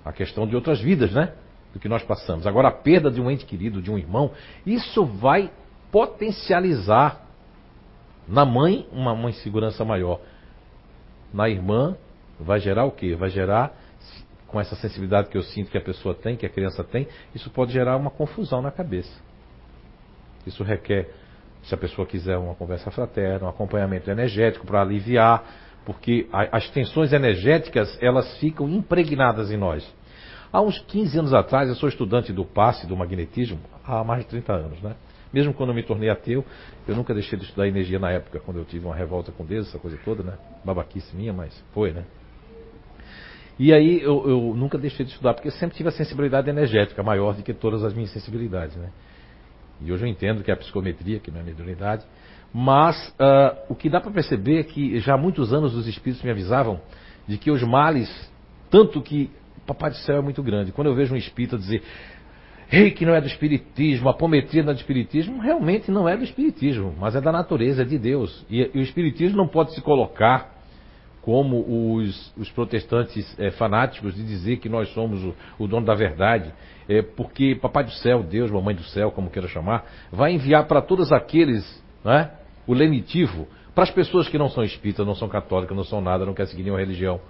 [0.04, 1.34] a questão de outras vidas, né?
[1.74, 2.48] Do que nós passamos.
[2.48, 4.32] Agora, a perda de um ente querido, de um irmão,
[4.66, 5.52] isso vai
[5.92, 7.26] potencializar
[8.28, 10.20] na mãe uma, uma insegurança maior
[11.34, 11.96] na irmã,
[12.40, 13.16] vai gerar o quê?
[13.16, 13.74] Vai gerar,
[14.48, 17.50] com essa sensibilidade que eu sinto que a pessoa tem, que a criança tem, isso
[17.52, 19.22] pode gerar uma confusão na cabeça.
[20.46, 21.14] Isso requer,
[21.70, 25.44] se a pessoa quiser uma conversa fraterna, um acompanhamento energético para aliviar,
[25.86, 29.88] porque as tensões energéticas, elas ficam impregnadas em nós.
[30.52, 34.30] Há uns 15 anos atrás, eu sou estudante do passe, do magnetismo, há mais de
[34.30, 34.96] 30 anos, né?
[35.32, 36.44] Mesmo quando eu me tornei ateu,
[36.88, 39.68] eu nunca deixei de estudar energia na época, quando eu tive uma revolta com Deus,
[39.68, 40.34] essa coisa toda, né?
[40.66, 42.04] Babaquice minha, mas foi, né?
[43.60, 47.36] E aí eu, eu, nunca deixei de estudar, porque sempre tive a sensibilidade energética maior
[47.36, 48.90] do que todas as minhas sensibilidades, né?
[49.82, 52.06] E hoje eu entendo que é a psicometria, que não é a mediunidade.
[52.54, 56.24] Mas uh, o que dá para perceber é que já há muitos anos os espíritos
[56.24, 56.82] me avisavam
[57.28, 58.10] de que os males,
[58.70, 59.30] tanto que
[59.66, 60.72] Papai do Céu é muito grande.
[60.72, 61.84] Quando eu vejo um espírito dizer,
[62.68, 66.24] reiki não é do espiritismo, a apometria não é do espiritismo, realmente não é do
[66.24, 68.46] espiritismo, mas é da natureza, é de Deus.
[68.50, 70.59] E, e o espiritismo não pode se colocar
[71.30, 75.94] como os, os protestantes é, fanáticos de dizer que nós somos o, o dono da
[75.94, 76.52] verdade,
[76.88, 80.82] é, porque Papai do Céu, Deus, Mamãe do Céu, como queira chamar, vai enviar para
[80.82, 82.32] todos aqueles, né,
[82.66, 86.26] o lenitivo, para as pessoas que não são espíritas, não são católicas, não são nada,
[86.26, 87.22] não querem seguir nenhuma religião.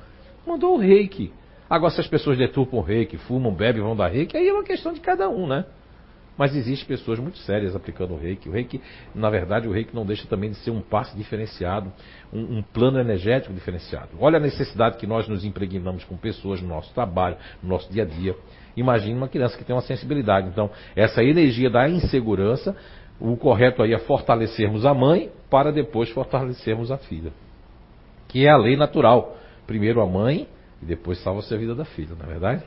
[0.47, 1.33] Mandou o reiki.
[1.69, 4.63] Agora, se as pessoas deturpam o reiki, fumam, bebem, vão dar reiki, aí é uma
[4.63, 5.65] questão de cada um, né?
[6.39, 8.47] Mas existem pessoas muito sérias aplicando o reiki.
[8.47, 8.82] O reiki,
[9.13, 11.91] na verdade, o reiki não deixa também de ser um passe diferenciado,
[12.32, 14.12] um, um, plano energético diferenciado.
[14.17, 18.04] Olha a necessidade que nós nos impregnamos com pessoas no nosso trabalho, no nosso dia
[18.04, 18.38] a dia.
[18.78, 20.47] Imagine uma criança que tem uma sensibilidade.
[20.47, 22.73] Então, essa energia da insegurança,
[23.19, 27.34] o correto aí é fortalecermos a mãe para depois fortalecermos a filha.
[28.30, 29.36] Que é a lei natural.
[29.67, 30.47] Primeiro a mãe,
[30.82, 32.63] e depois salva-se a vida da filha, não é verdade?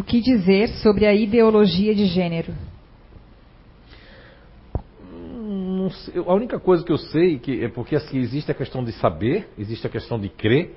[0.00, 2.54] O que dizer sobre a ideologia de gênero?
[6.26, 9.46] A única coisa que eu sei que é porque assim, existe a questão de saber,
[9.58, 10.74] existe a questão de crer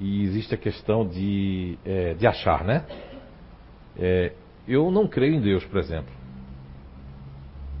[0.00, 2.84] e existe a questão de, é, de achar, né?
[3.96, 4.32] É,
[4.66, 6.12] eu não creio em Deus, por exemplo.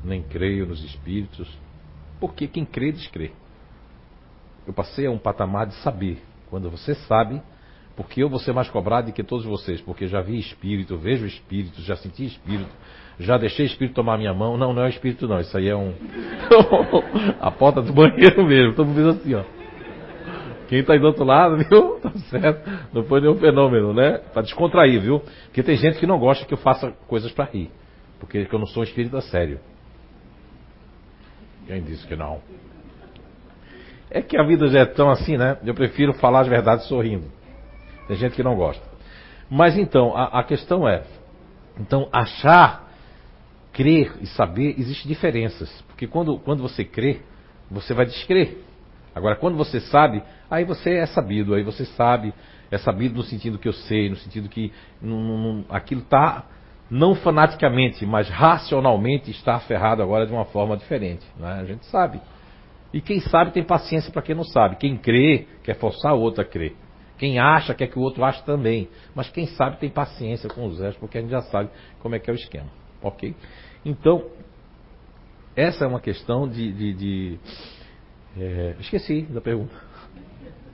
[0.04, 1.48] Nem creio nos espíritos.
[2.20, 3.32] Porque quem crê, descrê
[4.64, 6.22] eu passei a um patamar de saber.
[6.48, 7.42] Quando você sabe,
[7.96, 11.26] porque eu vou ser mais cobrado do que todos vocês, porque já vi espírito, vejo
[11.26, 12.70] espírito, já senti espírito,
[13.18, 14.56] já deixei espírito tomar minha mão.
[14.56, 15.92] Não, não é espírito não, isso aí é um.
[17.40, 18.70] a porta do banheiro mesmo.
[18.70, 19.44] Estamos vendo assim, ó.
[20.68, 22.00] Quem está aí do outro lado, viu?
[22.02, 22.68] Tá certo?
[22.92, 24.18] Não foi nenhum fenômeno, né?
[24.32, 25.20] Para descontrair, viu?
[25.44, 27.70] Porque tem gente que não gosta que eu faça coisas para rir.
[28.18, 29.60] Porque eu não sou um espírita sério.
[31.66, 32.40] Quem disse que não?
[34.10, 35.58] É que a vida já é tão assim, né?
[35.64, 37.26] Eu prefiro falar as verdades sorrindo.
[38.12, 38.84] Tem gente que não gosta.
[39.48, 41.02] Mas então, a, a questão é:
[41.80, 42.86] então, achar,
[43.72, 45.70] crer e saber, existem diferenças.
[45.88, 47.22] Porque quando, quando você crê,
[47.70, 48.62] você vai descrer.
[49.14, 52.34] Agora, quando você sabe, aí você é sabido, aí você sabe,
[52.70, 54.70] é sabido no sentido que eu sei, no sentido que
[55.70, 56.44] aquilo está,
[56.90, 61.24] não fanaticamente, mas racionalmente está aferrado agora de uma forma diferente.
[61.38, 61.60] Né?
[61.62, 62.20] A gente sabe.
[62.92, 64.76] E quem sabe tem paciência para quem não sabe.
[64.76, 66.76] Quem crê quer forçar o outro a crer.
[67.22, 68.88] Quem acha quer que o outro ache também.
[69.14, 72.18] Mas quem sabe tem paciência com os restos, porque a gente já sabe como é
[72.18, 72.66] que é o esquema.
[73.00, 73.32] Ok?
[73.84, 74.24] Então,
[75.54, 76.72] essa é uma questão de.
[76.72, 77.38] de, de
[78.36, 79.72] é, esqueci da pergunta.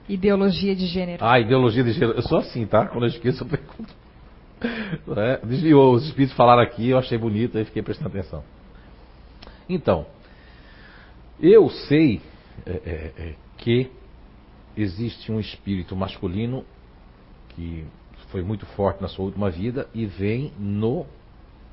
[0.07, 1.23] Ideologia de gênero.
[1.23, 2.17] Ah, ideologia de gênero.
[2.17, 2.87] Eu sou assim, tá?
[2.87, 3.93] Quando eu esqueço, eu pergunto.
[5.17, 8.43] É, desviou, os espíritos falaram aqui, eu achei bonito e fiquei prestando atenção.
[9.69, 10.07] Então,
[11.39, 12.19] eu sei
[12.65, 13.98] é, é, é que
[14.81, 16.63] existe um espírito masculino
[17.49, 17.85] que
[18.29, 21.05] foi muito forte na sua última vida e vem no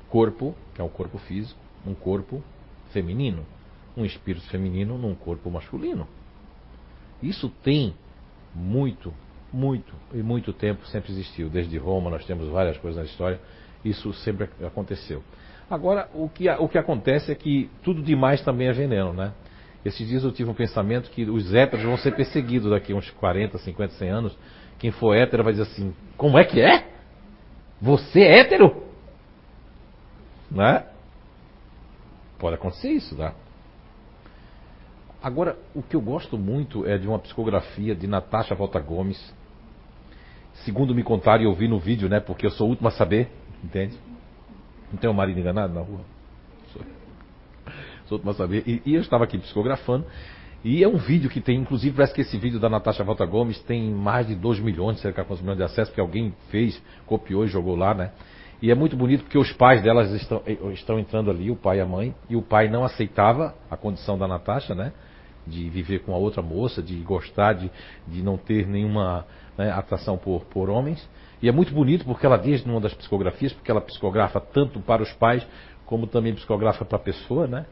[0.09, 2.43] corpo, que é o corpo físico, um corpo
[2.91, 3.45] feminino.
[3.95, 6.07] Um espírito feminino num corpo masculino.
[7.21, 7.95] Isso tem
[8.53, 9.13] muito,
[9.51, 11.49] muito e muito tempo sempre existiu.
[11.49, 13.39] Desde Roma nós temos várias coisas na história,
[13.83, 15.23] isso sempre aconteceu.
[15.69, 19.33] Agora, o que, o que acontece é que tudo demais também é veneno, né?
[19.87, 23.57] Esses dias eu tive um pensamento que os héteros vão ser perseguidos daqui uns 40,
[23.57, 24.37] 50, 100 anos.
[24.77, 26.85] Quem for hétero vai dizer assim: Como é que é?
[27.81, 28.83] Você é hétero?
[30.51, 30.83] Né?
[32.37, 33.33] Pode acontecer isso, tá?
[35.23, 39.33] Agora, o que eu gosto muito é de uma psicografia de Natasha Volta Gomes.
[40.65, 42.19] Segundo me contaram e ouvi no vídeo, né?
[42.19, 43.29] Porque eu sou o último a saber,
[43.63, 43.97] entende?
[44.91, 46.01] Não tem um marido enganado na rua?
[48.23, 48.63] Mas saber.
[48.65, 50.05] E, e, eu estava aqui psicografando.
[50.63, 53.59] E é um vídeo que tem, inclusive, parece que esse vídeo da Natasha Volta Gomes
[53.61, 57.47] tem mais de 2 milhões, cerca de milhões de acessos, porque alguém fez, copiou e
[57.47, 58.11] jogou lá, né?
[58.61, 61.77] E é muito bonito porque os pais delas estão, eh, estão entrando ali, o pai
[61.77, 64.93] e a mãe, e o pai não aceitava a condição da Natasha, né?
[65.45, 67.71] De viver com a outra moça, de gostar, de,
[68.07, 69.25] de não ter nenhuma
[69.57, 71.07] né, atração por, por homens.
[71.41, 75.03] E é muito bonito porque ela diz numa das psicografias, porque ela psicografa tanto para
[75.03, 75.45] os pais
[75.85, 77.65] como também psicografa para a pessoa, né?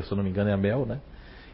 [0.00, 1.00] Que se eu não me engano é a Mel, né?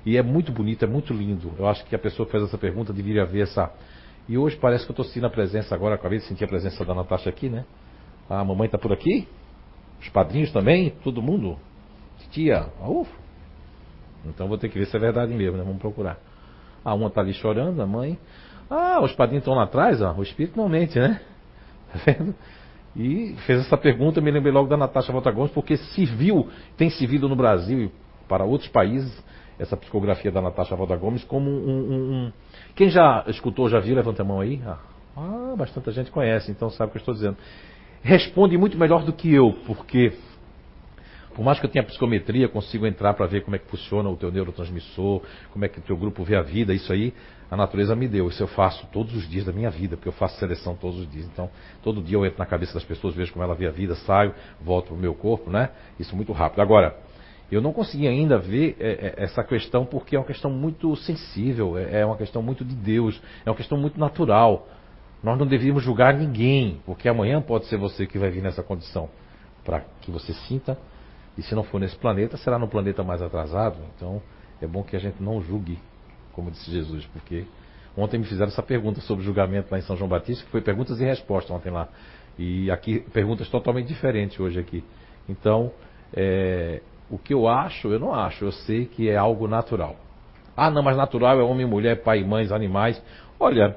[0.05, 1.53] E é muito bonito, é muito lindo.
[1.59, 3.71] Eu acho que a pessoa que fez essa pergunta deveria ver essa.
[4.29, 6.85] E hoje parece que eu estou sentindo a presença agora, acabei de sentir a presença
[6.85, 7.65] da Natasha aqui, né?
[8.29, 9.27] A mamãe está por aqui?
[10.01, 10.91] Os padrinhos também?
[11.03, 11.59] Todo mundo?
[12.31, 12.67] Tia?
[12.81, 13.13] Ah, ufa.
[14.27, 15.65] Então vou ter que ver se é verdade mesmo, né?
[15.65, 16.19] Vamos procurar.
[16.85, 18.19] A uma está ali chorando, a mãe.
[18.71, 20.15] Ah, os padrinhos estão lá atrás, ó.
[20.15, 21.21] O espírito não mente, né?
[21.91, 22.35] Tá vendo?
[22.95, 27.29] E fez essa pergunta, me lembrei logo da Natasha Volta Gomes, porque serviu, tem servido
[27.29, 27.91] no Brasil
[28.29, 29.13] para outros países,
[29.59, 32.33] essa psicografia da Natasha Valda Gomes, como um, um, um,
[32.77, 33.97] Quem já escutou, já viu?
[33.97, 34.61] Levanta a mão aí.
[34.65, 34.79] Ah,
[35.17, 37.37] ah, bastante gente conhece, então sabe o que eu estou dizendo.
[38.03, 40.13] Responde muito melhor do que eu, porque
[41.39, 44.17] por mais que eu tenha psicometria, consigo entrar para ver como é que funciona o
[44.17, 47.15] teu neurotransmissor, como é que o teu grupo vê a vida, isso aí
[47.49, 48.27] a natureza me deu.
[48.27, 51.09] Isso eu faço todos os dias da minha vida, porque eu faço seleção todos os
[51.09, 51.27] dias.
[51.27, 51.49] Então,
[51.81, 54.35] todo dia eu entro na cabeça das pessoas, vejo como ela vê a vida, saio,
[54.61, 55.71] volto para o meu corpo, né?
[55.97, 56.61] Isso muito rápido.
[56.61, 56.97] Agora,
[57.55, 61.79] eu não consegui ainda ver é, é, essa questão porque é uma questão muito sensível,
[61.79, 64.69] é, é uma questão muito de Deus, é uma questão muito natural.
[65.23, 69.09] Nós não devíamos julgar ninguém, porque amanhã pode ser você que vai vir nessa condição,
[69.65, 70.79] para que você sinta,
[71.37, 73.79] e se não for nesse planeta, será no planeta mais atrasado.
[73.97, 74.21] Então
[74.61, 75.79] é bom que a gente não julgue,
[76.33, 77.47] como disse Jesus, porque
[77.97, 81.01] ontem me fizeram essa pergunta sobre julgamento lá em São João Batista, que foi perguntas
[81.01, 81.89] e respostas ontem lá.
[82.39, 84.85] E aqui perguntas totalmente diferentes hoje aqui.
[85.29, 85.73] Então,
[86.13, 86.81] é,
[87.11, 89.97] o que eu acho, eu não acho, eu sei que é algo natural.
[90.57, 93.03] Ah, não, mas natural é homem, mulher, pai, mães, animais.
[93.39, 93.77] Olha,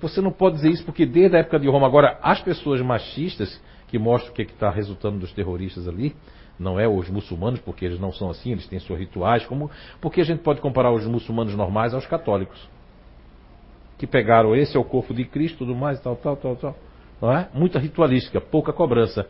[0.00, 3.60] você não pode dizer isso porque desde a época de Roma, agora, as pessoas machistas,
[3.88, 6.14] que mostram o que é está resultando dos terroristas ali,
[6.58, 10.20] não é os muçulmanos, porque eles não são assim, eles têm seus rituais, como porque
[10.20, 12.58] a gente pode comparar os muçulmanos normais aos católicos.
[13.98, 16.76] Que pegaram esse é o corpo de Cristo, tudo mais, tal, tal, tal, tal.
[17.20, 17.48] Não é?
[17.54, 19.26] Muita ritualística, pouca cobrança.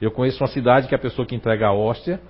[0.00, 2.20] Eu conheço uma cidade que a pessoa que entrega a hóstia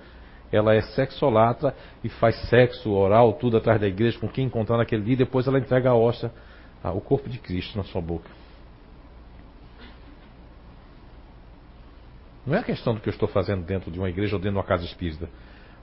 [0.51, 5.03] ela é sexolatra e faz sexo oral, tudo atrás da igreja, com quem encontrar naquele
[5.03, 6.31] dia, e depois ela entrega a hóstia,
[6.83, 8.29] o corpo de Cristo na sua boca.
[12.45, 14.53] Não é a questão do que eu estou fazendo dentro de uma igreja ou dentro
[14.53, 15.29] de uma casa espírita.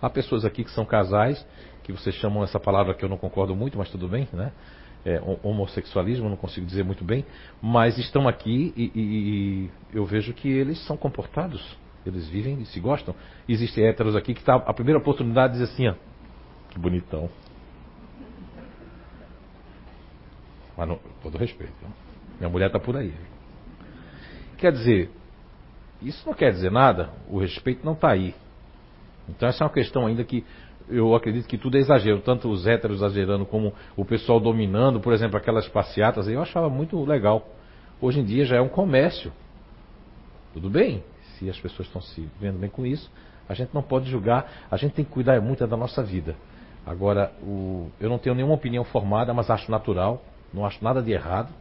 [0.03, 1.45] Há pessoas aqui que são casais,
[1.85, 4.53] que vocês chamam essa palavra que eu não concordo muito, mas tudo bem, né?
[5.05, 7.25] é, homossexualismo, não consigo dizer muito bem,
[7.63, 12.67] mas estão aqui e, e, e, eu vejo que eles são comportados, eles vivem e
[12.67, 13.15] se gostam.
[13.49, 15.95] Existem héteros aqui que tá, a primeira oportunidade diz assim, ó,
[16.71, 17.29] que bonitão.
[20.77, 21.73] Mas não, todo respeito,
[22.39, 23.13] minha mulher está por aí.
[24.57, 25.11] Quer dizer,
[26.01, 28.35] isso não quer dizer nada, o respeito não está aí.
[29.29, 30.45] Então essa é uma questão ainda que
[30.89, 35.13] eu acredito que tudo é exagero, tanto os héteros exagerando como o pessoal dominando, por
[35.13, 37.47] exemplo, aquelas passeatas, eu achava muito legal.
[38.01, 39.33] Hoje em dia já é um comércio.
[40.55, 41.03] Tudo bem,
[41.39, 43.11] se as pessoas estão se vendo bem com isso,
[43.49, 46.37] a gente não pode julgar, a gente tem que cuidar muito da nossa vida.
[46.87, 50.23] Agora, o, eu não tenho nenhuma opinião formada, mas acho natural,
[50.53, 51.53] não acho nada de errado.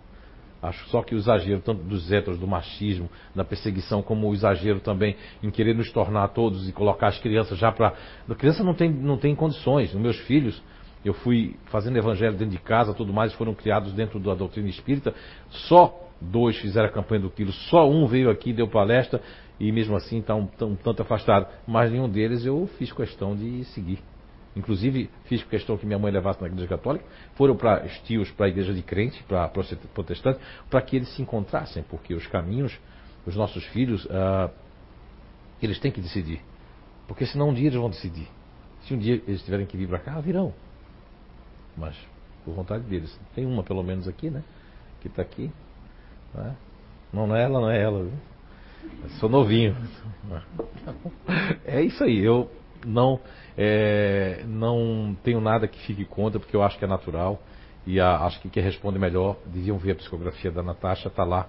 [0.62, 4.80] Acho só que o exagero, tanto dos héteros, do machismo, da perseguição, como o exagero
[4.80, 7.94] também em querer nos tornar todos e colocar as crianças já para.
[8.28, 9.94] A criança não tem, não tem condições.
[9.94, 10.62] Os meus filhos,
[11.06, 15.14] eu fui fazendo evangelho dentro de casa, tudo mais, foram criados dentro da doutrina espírita.
[15.50, 19.22] Só dois fizeram a campanha do quilo, só um veio aqui, deu palestra,
[19.60, 21.48] e mesmo assim está um, um tanto afastado.
[21.68, 24.00] Mas nenhum deles eu fiz questão de seguir.
[24.56, 27.06] Inclusive, fiz questão que minha mãe levasse na igreja católica,
[27.36, 29.48] foram para os tios, para a igreja de crente, para
[29.94, 32.76] protestantes, para que eles se encontrassem, porque os caminhos,
[33.26, 34.50] os nossos filhos, ah,
[35.62, 36.42] eles têm que decidir.
[37.08, 38.28] Porque senão um dia eles vão decidir.
[38.82, 40.54] Se um dia eles tiverem que vir para cá, virão.
[41.76, 41.96] Mas
[42.48, 43.20] por vontade deles.
[43.36, 44.42] Tem uma pelo menos aqui, né?
[45.02, 45.52] Que está aqui.
[47.12, 48.04] Não, não é ela, não é ela.
[48.04, 48.14] Viu?
[49.20, 49.76] Sou novinho.
[51.66, 52.20] É isso aí.
[52.20, 52.50] Eu
[52.86, 53.20] não,
[53.58, 57.42] é, não tenho nada que fique contra, porque eu acho que é natural.
[57.86, 61.48] E a, acho que quem responde melhor, deviam ver a psicografia da Natasha, está lá.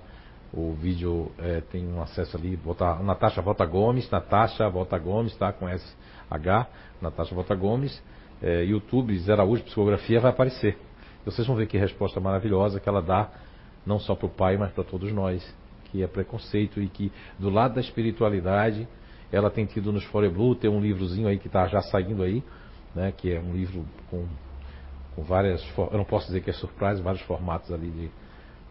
[0.53, 5.53] O vídeo é, tem um acesso ali, botar Natasha Volta Gomes, Natasha Volta Gomes, tá?
[5.53, 6.67] Com SH,
[7.03, 8.03] Natasha Volta Gomes.
[8.41, 10.79] É, YouTube, Zé Araújo, psicografia, vai aparecer.
[11.25, 13.29] Vocês vão ver que resposta maravilhosa que ela dá,
[13.85, 15.45] não só para o pai, mas para todos nós,
[15.91, 18.87] que é preconceito e que do lado da espiritualidade
[19.31, 22.43] ela tem tido nos Foreblue, tem um livrozinho aí que está já saindo aí,
[22.95, 24.27] né, que é um livro com,
[25.15, 25.63] com várias.
[25.77, 28.11] Eu não posso dizer que é surpresa, vários formatos ali de,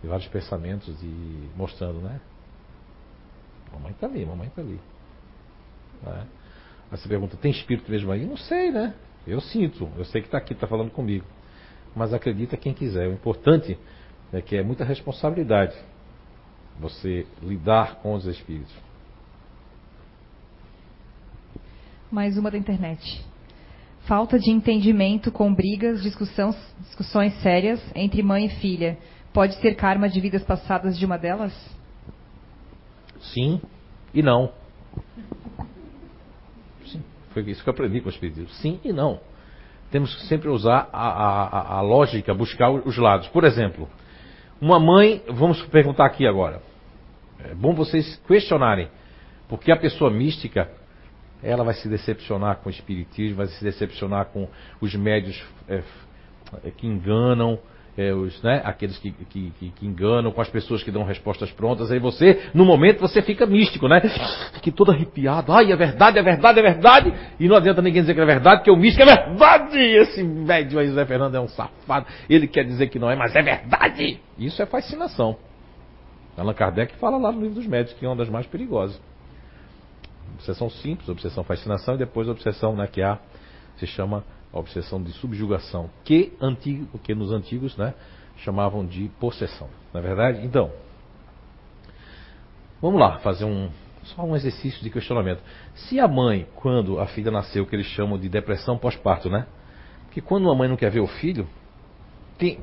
[0.01, 2.20] de vários pensamentos e mostrando, né?
[3.72, 4.80] Mamãe está ali, mamãe está ali.
[6.03, 6.26] Né?
[6.91, 8.26] Aí você pergunta, tem espírito mesmo aí?
[8.26, 8.95] Não sei, né?
[9.28, 11.26] Eu sinto, eu sei que está aqui, está falando comigo.
[11.95, 13.07] Mas acredita quem quiser.
[13.07, 13.78] O importante
[14.32, 15.76] é que é muita responsabilidade
[16.80, 18.73] você lidar com os espíritos.
[22.11, 23.25] Mais uma da internet.
[24.07, 28.97] Falta de entendimento com brigas, discussões, discussões sérias entre mãe e filha.
[29.34, 31.53] Pode ser karma de vidas passadas de uma delas?
[33.19, 33.61] Sim
[34.13, 34.51] e não.
[36.86, 38.55] Sim, foi isso que eu aprendi com os espíritos.
[38.61, 39.19] Sim e não.
[39.91, 43.28] Temos que sempre usar a, a, a lógica, buscar os lados.
[43.30, 43.89] Por exemplo,
[44.60, 46.62] uma mãe, vamos perguntar aqui agora.
[47.39, 48.89] É bom vocês questionarem.
[49.47, 50.70] Porque a pessoa mística,
[51.41, 54.47] ela vai se decepcionar com o espiritismo, vai se decepcionar com
[54.82, 55.84] os médios é,
[56.64, 57.60] é, que enganam,
[57.98, 61.91] é, os, né, aqueles que, que, que, enganam, com as pessoas que dão respostas prontas.
[61.91, 64.00] Aí você, no momento, você fica místico, né?
[64.54, 65.52] Fica todo arrepiado.
[65.52, 67.14] Ai, é verdade, é verdade, é verdade.
[67.39, 69.80] E não adianta ninguém dizer que é verdade, que o místico é verdade.
[69.80, 72.06] Esse médio aí, Zé Fernando, é um safado.
[72.30, 74.20] Ele quer dizer que não é, mas é verdade.
[74.38, 75.36] Isso é fascinação.
[76.38, 79.02] Allan Kardec fala lá no livro dos médios que é uma das mais perigosas.
[80.36, 83.18] Obsessão simples, obsessão fascinação e depois a obsessão né, que há,
[83.78, 87.93] se chama a obsessão de subjugação, que, antigo, que nos antigos né,
[88.38, 89.68] chamavam de possessão.
[89.93, 90.45] Não é verdade?
[90.45, 90.72] Então,
[92.82, 93.70] vamos lá fazer um,
[94.04, 95.41] só um exercício de questionamento.
[95.76, 99.45] Se a mãe, quando a filha nasceu, que eles chamam de depressão pós-parto, né?
[100.06, 101.48] Porque quando uma mãe não quer ver o filho,
[102.38, 102.60] tem,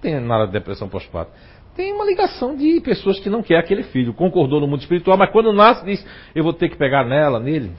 [0.00, 1.32] tem nada de depressão pós-parto
[1.74, 4.12] tem uma ligação de pessoas que não quer aquele filho.
[4.12, 7.72] Concordou no mundo espiritual, mas quando nasce diz, eu vou ter que pegar nela, nele.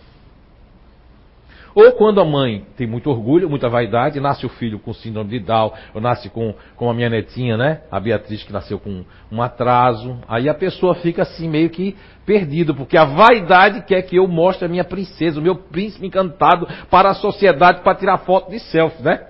[1.76, 5.40] Ou quando a mãe tem muito orgulho, muita vaidade, nasce o filho com síndrome de
[5.40, 7.82] Down, ou nasce com, com a minha netinha, né?
[7.92, 10.20] A Beatriz que nasceu com um atraso.
[10.28, 11.96] Aí a pessoa fica assim meio que
[12.26, 16.68] perdido, porque a vaidade quer que eu mostre a minha princesa, o meu príncipe encantado
[16.92, 19.28] para a sociedade para tirar foto de selfie, né?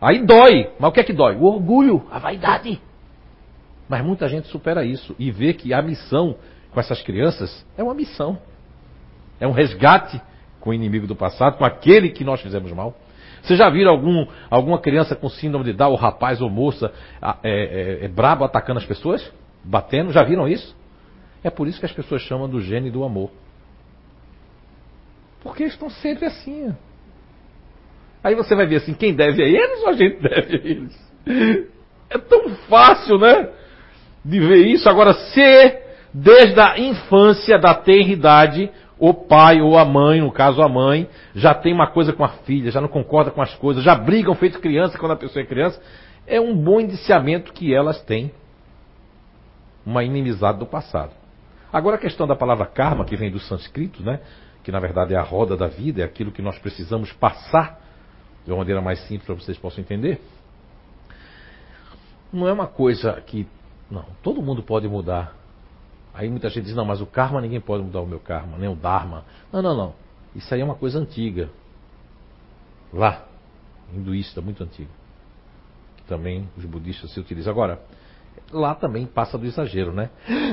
[0.00, 0.70] Aí dói.
[0.78, 1.34] Mas o que é que dói?
[1.34, 2.80] O orgulho, a vaidade.
[3.88, 6.36] Mas muita gente supera isso e vê que a missão
[6.70, 8.38] com essas crianças é uma missão.
[9.40, 10.20] É um resgate
[10.66, 12.92] com o inimigo do passado, com aquele que nós fizemos mal.
[13.40, 16.92] Vocês já viram algum, alguma criança com síndrome de Down, ou rapaz ou moça,
[17.44, 19.32] é, é, é brabo atacando as pessoas?
[19.62, 20.12] Batendo?
[20.12, 20.76] Já viram isso?
[21.44, 23.30] É por isso que as pessoas chamam do gene do amor.
[25.40, 26.74] Porque eles estão sempre assim.
[28.24, 31.12] Aí você vai ver assim, quem deve a eles ou a gente deve a eles?
[32.10, 33.50] É tão fácil, né?
[34.24, 34.88] De ver isso.
[34.88, 35.78] Agora, se
[36.12, 38.68] desde a infância da tenridade,
[38.98, 42.28] o pai ou a mãe, no caso a mãe, já tem uma coisa com a
[42.28, 45.46] filha, já não concorda com as coisas, já brigam feito criança quando a pessoa é
[45.46, 45.80] criança,
[46.26, 48.32] é um bom indiciamento que elas têm
[49.84, 51.12] uma inimizade do passado.
[51.72, 54.20] Agora a questão da palavra karma, que vem do sânscrito, né?
[54.64, 57.80] que na verdade é a roda da vida, é aquilo que nós precisamos passar
[58.44, 60.20] de uma maneira mais simples para vocês possam entender.
[62.32, 63.46] Não é uma coisa que.
[63.88, 65.34] Não, todo mundo pode mudar.
[66.16, 68.70] Aí muita gente diz, não, mas o karma ninguém pode mudar o meu karma, nem
[68.70, 69.24] o Dharma.
[69.52, 69.94] Não, não, não.
[70.34, 71.50] Isso aí é uma coisa antiga.
[72.90, 73.26] Lá,
[73.94, 74.88] hinduísta, muito antiga.
[76.08, 77.52] Também os budistas se utilizam.
[77.52, 77.82] Agora,
[78.50, 80.08] lá também passa do exagero, né?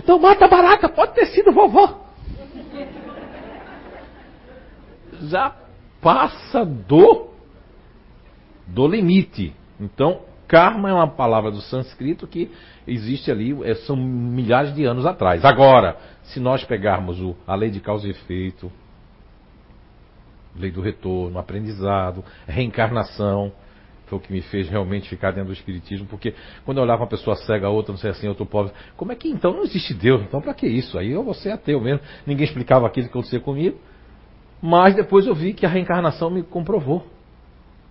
[0.05, 2.07] Não mata barata, pode ter sido vovó.
[5.21, 5.55] Já
[6.01, 7.29] passa do
[8.67, 9.55] do limite.
[9.79, 12.51] Então, karma é uma palavra do sânscrito que
[12.87, 15.43] existe ali, é, são milhares de anos atrás.
[15.43, 18.71] Agora, se nós pegarmos o, a lei de causa e efeito,
[20.55, 23.51] lei do retorno, aprendizado, reencarnação,
[24.05, 26.35] foi o que me fez realmente ficar dentro do espiritismo, porque
[26.65, 29.29] quando eu olhava uma pessoa cega, outra, não sei assim, outro pobre, como é que
[29.29, 30.21] então não existe Deus?
[30.23, 30.97] Então para que isso?
[30.97, 33.79] Aí eu vou ser ateu mesmo, ninguém explicava aquilo que acontecia comigo,
[34.61, 37.05] mas depois eu vi que a reencarnação me comprovou.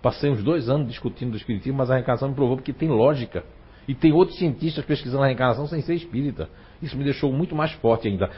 [0.03, 3.45] Passei uns dois anos discutindo do espiritismo, mas a reencarnação me provou porque tem lógica.
[3.87, 6.49] E tem outros cientistas pesquisando a reencarnação sem ser espírita.
[6.81, 8.29] Isso me deixou muito mais forte ainda.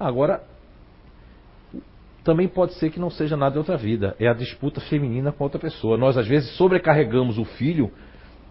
[0.00, 0.42] Agora,
[2.24, 4.16] também pode ser que não seja nada de outra vida.
[4.18, 5.96] É a disputa feminina com outra pessoa.
[5.96, 7.92] Nós, às vezes, sobrecarregamos o filho.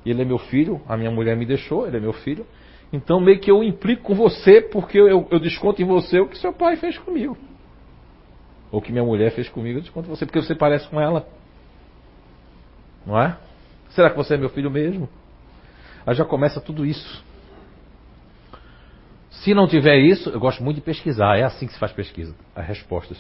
[0.05, 2.47] Ele é meu filho, a minha mulher me deixou, ele é meu filho.
[2.93, 6.37] Então, meio que eu implico com você, porque eu, eu desconto em você o que
[6.37, 7.37] seu pai fez comigo.
[8.71, 11.27] Ou que minha mulher fez comigo, eu desconto em você, porque você parece com ela.
[13.09, 13.37] Não é?
[13.89, 15.09] Será que você é meu filho mesmo?
[16.05, 17.23] Aí já começa tudo isso.
[19.31, 21.37] Se não tiver isso, eu gosto muito de pesquisar.
[21.37, 23.17] É assim que se faz pesquisa, as respostas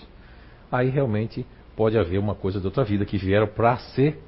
[0.71, 4.19] aí realmente pode haver uma coisa de outra vida que vieram para ser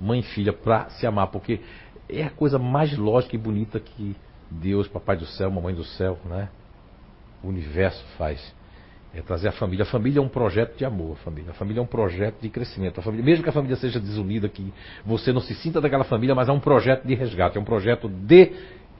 [0.00, 1.60] mãe e filha, para se amar, porque
[2.08, 4.16] é a coisa mais lógica e bonita que
[4.50, 6.48] Deus, Papai do Céu, Mamãe do Céu, né?
[7.42, 8.54] O universo faz.
[9.14, 9.84] É trazer a família.
[9.84, 11.50] A família é um projeto de amor, a família.
[11.50, 12.98] A família é um projeto de crescimento.
[12.98, 14.72] A família, mesmo que a família seja desunida, que
[15.04, 18.08] você não se sinta daquela família, mas é um projeto de resgate, é um projeto
[18.08, 18.52] de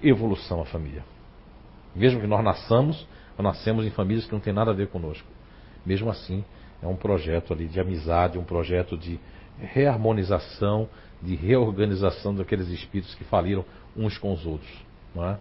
[0.03, 1.05] evolução a família.
[1.95, 3.07] Mesmo que nós nasçamos,
[3.37, 5.27] nós nascemos em famílias que não tem nada a ver conosco.
[5.85, 6.45] Mesmo assim,
[6.83, 9.19] é um projeto ali de amizade, um projeto de
[9.59, 10.89] reharmonização,
[11.21, 13.65] de reorganização daqueles espíritos que faliram
[13.97, 14.73] uns com os outros.
[15.15, 15.39] Não é?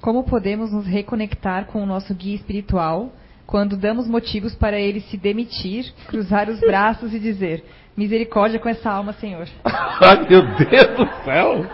[0.00, 3.12] Como podemos nos reconectar com o nosso guia espiritual
[3.46, 7.64] quando damos motivos para ele se demitir, cruzar os braços e dizer:
[7.96, 9.46] Misericórdia com essa alma, Senhor?
[9.64, 11.66] Ai, meu Deus do céu!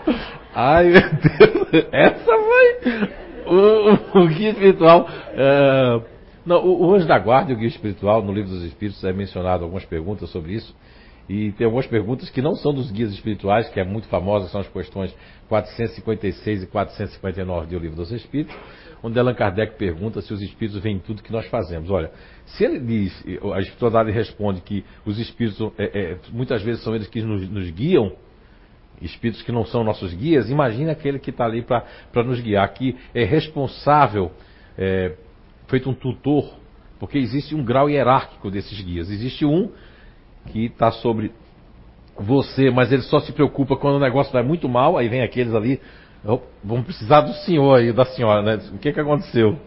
[0.53, 1.87] Ai, meu Deus!
[1.91, 3.09] Essa foi.
[3.45, 5.07] O, o guia espiritual.
[5.33, 6.17] Uh
[6.47, 9.11] não, o, o Anjo da Guarda e o Guia Espiritual, no Livro dos Espíritos, é
[9.11, 10.73] mencionado algumas perguntas sobre isso.
[11.29, 14.61] E tem algumas perguntas que não são dos guias espirituais, que é muito famosa, são
[14.61, 15.13] as questões
[15.49, 18.55] 456 e 459 do Livro dos Espíritos,
[19.03, 21.89] onde Allan Kardec pergunta se os espíritos veem tudo que nós fazemos.
[21.89, 22.11] Olha,
[22.45, 27.07] se ele diz, a espiritualidade responde que os espíritos, é, é, muitas vezes são eles
[27.07, 28.13] que nos, nos, guiam,
[29.01, 32.95] espíritos que não são nossos guias, imagine aquele que está ali para nos guiar, que
[33.13, 34.31] é responsável
[34.77, 35.13] é,
[35.67, 36.57] feito um tutor,
[36.99, 39.11] porque existe um grau hierárquico desses guias.
[39.11, 39.71] Existe um
[40.47, 41.31] que está sobre
[42.19, 45.53] você, mas ele só se preocupa quando o negócio vai muito mal, aí vem aqueles
[45.53, 45.79] ali,
[46.63, 48.59] vamos precisar do senhor aí, da senhora, né?
[48.73, 49.57] O que, que aconteceu?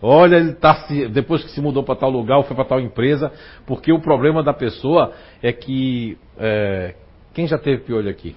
[0.00, 3.32] Olha, ele está depois que se mudou para tal lugar ou foi para tal empresa,
[3.66, 5.12] porque o problema da pessoa
[5.42, 6.94] é que é,
[7.34, 8.34] quem já teve piolho aqui?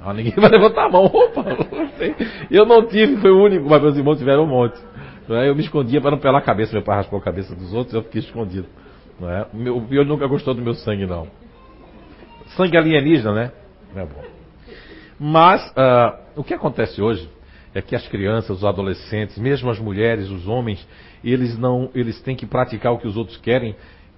[0.00, 1.04] Ah, ninguém vai levantar a mão.
[1.04, 1.44] Opa,
[2.50, 4.78] eu não tive, foi o único, mas meus irmãos tiveram um monte.
[5.28, 6.72] Eu me escondia para não pelar a cabeça.
[6.72, 8.66] Meu pai raspou a cabeça dos outros, eu fiquei escondido.
[9.20, 9.46] Não é?
[9.52, 11.28] O meu, ele nunca gostou do meu sangue, não.
[12.56, 13.52] Sangue alienígena, né?
[13.94, 14.22] Não é bom.
[15.18, 17.28] Mas uh, o que acontece hoje
[17.74, 20.86] é que as crianças, os adolescentes, mesmo as mulheres, os homens,
[21.24, 23.74] eles não, eles têm que praticar o que os outros querem,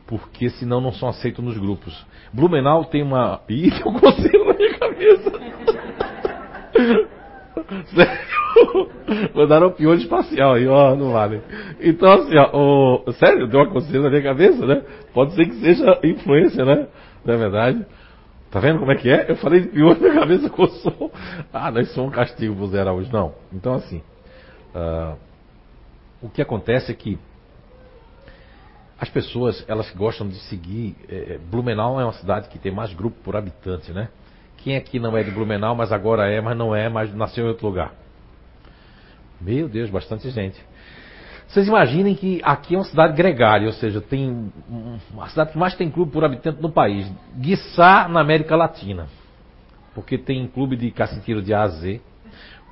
[0.07, 2.05] porque senão não são aceitos nos grupos.
[2.33, 3.41] Blumenau tem uma.
[3.49, 5.31] Ih, tem um conselho na minha cabeça.
[9.35, 11.43] Mandaram piolho espacial aí, ó, não vale.
[11.81, 13.13] Então, assim, ó, o...
[13.13, 14.83] sério, deu uma consciência na minha cabeça, né?
[15.13, 16.87] Pode ser que seja influência, né?
[17.25, 17.87] Não é verdade?
[18.51, 19.31] Tá vendo como é que é?
[19.31, 21.11] Eu falei de piolho, minha cabeça coçou.
[21.53, 23.11] Ah, isso é um castigo pro Zé Araújo.
[23.13, 23.35] Não.
[23.53, 24.01] Então, assim,
[24.75, 25.17] uh,
[26.23, 27.19] o que acontece é que
[28.99, 30.97] as pessoas elas gostam de seguir.
[31.09, 34.09] É, Blumenau é uma cidade que tem mais grupo por habitante, né?
[34.65, 37.49] Quem aqui não é de Blumenau, mas agora é, mas não é, mas nasceu em
[37.49, 37.93] outro lugar?
[39.39, 40.59] Meu Deus, bastante gente.
[41.47, 44.51] Vocês imaginem que aqui é uma cidade gregária, ou seja, tem
[45.21, 49.07] a cidade que mais tem clube por habitante no país, Guiçá na América Latina.
[49.95, 52.01] Porque tem clube de caceteiro de A a Z,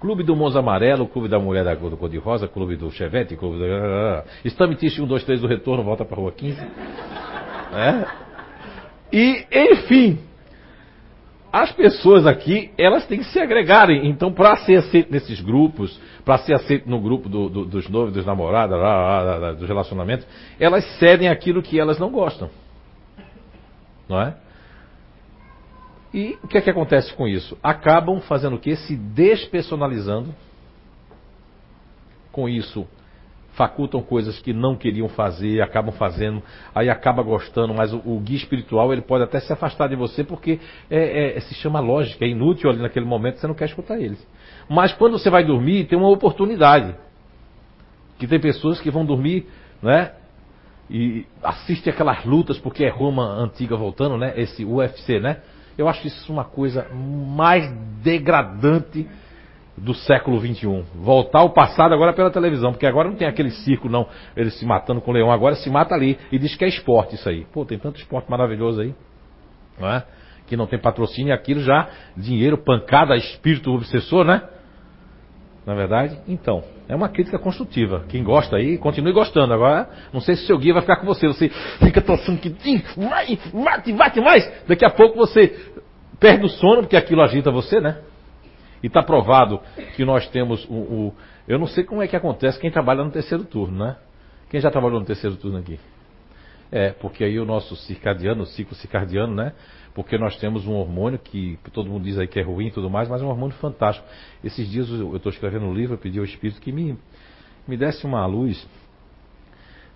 [0.01, 3.59] clube do Monza Amarelo, clube da Mulher da Cor de Rosa, clube do Chevette, clube
[3.59, 4.49] do...
[4.49, 6.59] Stamitich 1, 2, 3 do Retorno, volta para a Rua 15.
[7.74, 8.05] É?
[9.11, 10.18] E, enfim,
[11.53, 14.09] as pessoas aqui, elas têm que se agregarem.
[14.09, 18.15] Então, para ser aceito nesses grupos, para ser aceito no grupo do, do, dos noivos,
[18.15, 18.79] dos namorados,
[19.59, 20.27] dos relacionamentos,
[20.59, 22.49] elas cedem aquilo que elas não gostam.
[24.09, 24.35] Não é?
[26.15, 27.57] E o que é que acontece com isso?
[27.63, 28.75] Acabam fazendo o quê?
[28.75, 30.35] Se despersonalizando.
[32.31, 32.87] Com isso,
[33.53, 36.43] facultam coisas que não queriam fazer, acabam fazendo,
[36.75, 40.25] aí acaba gostando, mas o, o, guia espiritual ele pode até se afastar de você
[40.25, 40.59] porque
[40.91, 44.27] é, é, se chama lógica, é inútil ali naquele momento, você não quer escutar eles.
[44.69, 46.95] Mas quando você vai dormir, tem uma oportunidade.
[48.19, 49.47] Que tem pessoas que vão dormir,
[49.83, 50.13] né?
[50.89, 54.33] E assistem aquelas lutas, porque é Roma antiga voltando, né?
[54.37, 55.39] Esse UFC, né?
[55.77, 57.71] Eu acho isso uma coisa mais
[58.03, 59.09] degradante
[59.77, 60.85] do século XXI.
[60.95, 64.07] Voltar ao passado agora pela televisão, porque agora não tem aquele circo, não,
[64.37, 67.14] eles se matando com o leão, agora se mata ali e diz que é esporte
[67.14, 67.47] isso aí.
[67.53, 68.95] Pô, tem tanto esporte maravilhoso aí,
[69.79, 70.05] não é?
[70.47, 74.43] Que não tem patrocínio e aquilo já, dinheiro, pancada, espírito obsessor, né?
[75.64, 76.18] Na é verdade?
[76.27, 78.05] Então, é uma crítica construtiva.
[78.09, 79.55] Quem gosta aí, continue gostando.
[79.55, 81.29] Agora, não sei se seu guia vai ficar com você.
[81.29, 81.49] Você
[81.79, 82.51] fica torcendo que
[82.97, 84.64] vai, bate, bate mais.
[84.66, 85.73] Daqui a pouco você
[86.18, 87.99] perde o sono, porque aquilo agita você, né?
[88.83, 89.61] E está provado
[89.95, 91.14] que nós temos o, o,
[91.47, 93.97] Eu não sei como é que acontece quem trabalha no terceiro turno, né?
[94.51, 95.78] Quem já trabalhou no terceiro turno aqui?
[96.70, 99.53] É, porque aí o nosso circadiano, o ciclo circadiano, né?
[99.95, 102.89] Porque nós temos um hormônio que todo mundo diz aí que é ruim e tudo
[102.89, 104.07] mais, mas é um hormônio fantástico.
[104.43, 106.99] Esses dias eu estou escrevendo um livro, eu pedi ao Espírito que me,
[107.68, 108.66] me desse uma luz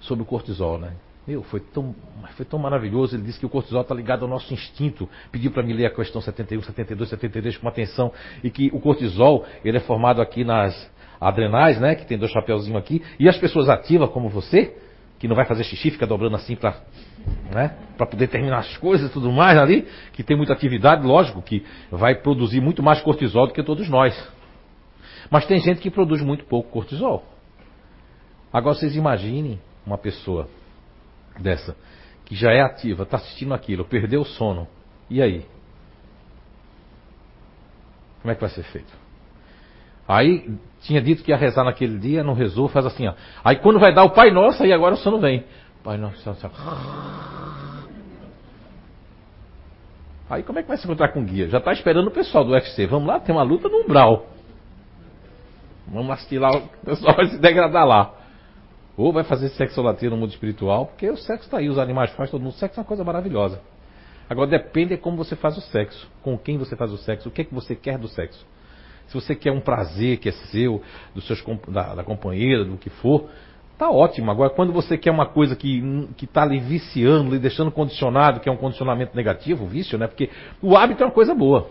[0.01, 0.93] sobre o cortisol, né?
[1.27, 1.95] Meu, foi tão,
[2.37, 3.17] foi tão maravilhoso.
[3.17, 5.09] Ele disse que o cortisol está ligado ao nosso instinto.
[5.33, 8.13] Pediu para me ler a questão 71, 72, 73 com atenção.
[8.45, 11.97] E que o cortisol, ele é formado aqui nas adrenais, né?
[11.97, 13.03] Que tem dois chapéuzinhos aqui.
[13.19, 14.77] E as pessoas ativas, como você,
[15.19, 16.81] que não vai fazer xixi, fica dobrando assim para
[17.53, 21.65] né, poder terminar as coisas e tudo mais ali, que tem muita atividade, lógico que
[21.91, 24.15] vai produzir muito mais cortisol do que todos nós.
[25.31, 27.25] Mas tem gente que produz muito pouco cortisol.
[28.53, 30.49] Agora vocês imaginem uma pessoa
[31.41, 31.77] dessa,
[32.25, 34.67] que já é ativa, está assistindo aquilo, perdeu o sono.
[35.09, 35.47] E aí?
[38.23, 38.93] Como é que vai ser feito?
[40.09, 40.49] Aí
[40.81, 43.15] tinha dito que ia rezar naquele dia, não rezou, faz assim, ó.
[43.45, 45.45] Aí quando vai dar o Pai Nosso, aí agora o sono vem.
[45.83, 46.49] Pai Nosso, assim,
[50.29, 51.49] Aí como é que vai se encontrar com o guia?
[51.49, 52.87] Já está esperando o pessoal do UFC.
[52.87, 54.27] Vamos lá, tem uma luta no umbral.
[55.87, 58.13] Vamos assistir lá, o pessoal vai se degradar lá.
[58.97, 62.31] Ou vai fazer sexolatria no mundo espiritual, porque o sexo está aí, os animais fazem,
[62.31, 62.55] todo mundo.
[62.55, 63.61] Sexo é uma coisa maravilhosa.
[64.29, 67.33] Agora depende de como você faz o sexo, com quem você faz o sexo, o
[67.33, 68.45] que é que você quer do sexo.
[69.07, 70.83] Se você quer um prazer que é seu,
[71.15, 73.29] dos seus, da, da companheira, do que for,
[73.79, 74.31] tá ótimo.
[74.31, 75.81] Agora, quando você quer uma coisa que
[76.21, 80.09] está lhe viciando, lhe deixando condicionado, que é um condicionamento negativo, vício, né?
[80.09, 80.29] Porque
[80.61, 81.71] o hábito é uma coisa boa.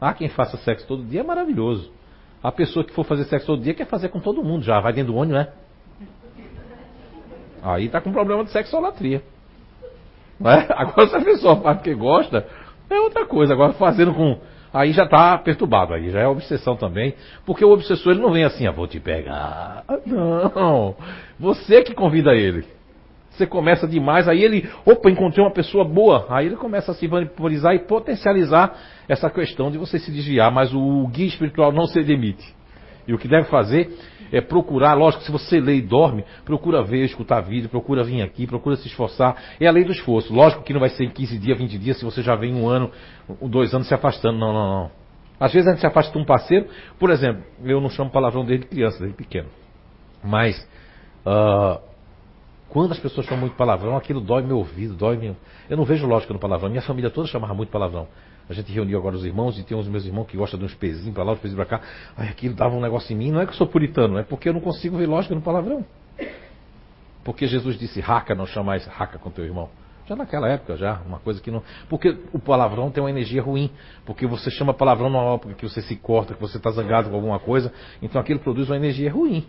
[0.00, 1.90] Há quem faça sexo todo dia, é maravilhoso.
[2.42, 4.92] A pessoa que for fazer sexo todo dia quer fazer com todo mundo já, vai
[4.92, 5.52] dentro do ônibus, né?
[7.62, 9.22] Aí tá com problema de sexolatria.
[10.38, 10.66] Né?
[10.70, 12.46] Agora se a pessoa faz porque gosta,
[12.88, 13.52] é outra coisa.
[13.52, 14.38] Agora fazendo com.
[14.72, 17.14] Aí já está perturbado, aí já é obsessão também.
[17.44, 19.84] Porque o obsessor ele não vem assim, ah, vou te pegar.
[20.06, 20.94] Não.
[21.38, 22.64] Você que convida ele.
[23.30, 26.26] Você começa demais, aí ele, opa, encontrei uma pessoa boa.
[26.28, 28.76] Aí ele começa a se vaporizar e potencializar
[29.08, 30.52] essa questão de você se desviar.
[30.52, 32.54] Mas o guia espiritual não se demite.
[33.08, 33.90] E o que deve fazer
[34.32, 38.46] é procurar, lógico, se você lê e dorme, procura ver, escutar vídeo, procura vir aqui,
[38.46, 39.36] procura se esforçar.
[39.58, 40.32] É a lei do esforço.
[40.32, 42.68] Lógico que não vai ser em 15 dias, 20 dias, se você já vem um
[42.68, 42.90] ano,
[43.42, 44.38] dois anos se afastando.
[44.38, 44.90] Não, não, não.
[45.38, 46.68] Às vezes a gente se afasta de um parceiro.
[46.98, 49.48] Por exemplo, eu não chamo palavrão desde criança, desde pequeno.
[50.22, 50.56] Mas,
[51.26, 51.80] uh,
[52.68, 55.34] quando as pessoas chamam muito palavrão, aquilo dói meu ouvido, dói meu.
[55.68, 56.68] Eu não vejo lógica no palavrão.
[56.68, 58.06] Minha família toda chamava muito palavrão.
[58.50, 60.74] A gente reuniu agora os irmãos e tem uns meus irmãos que gostam de uns
[60.74, 61.86] pezinhos para lá, uns pezinhos para cá.
[62.16, 63.30] Aí aquilo dava um negócio em mim.
[63.30, 65.86] Não é que eu sou puritano, é porque eu não consigo ver lógica no palavrão.
[67.22, 69.68] Porque Jesus disse raca, não chamais raca com teu irmão.
[70.08, 71.62] Já naquela época, já, uma coisa que não.
[71.88, 73.70] Porque o palavrão tem uma energia ruim.
[74.04, 77.14] Porque você chama palavrão numa época que você se corta, que você está zangado com
[77.14, 77.72] alguma coisa.
[78.02, 79.46] Então aquilo produz uma energia ruim.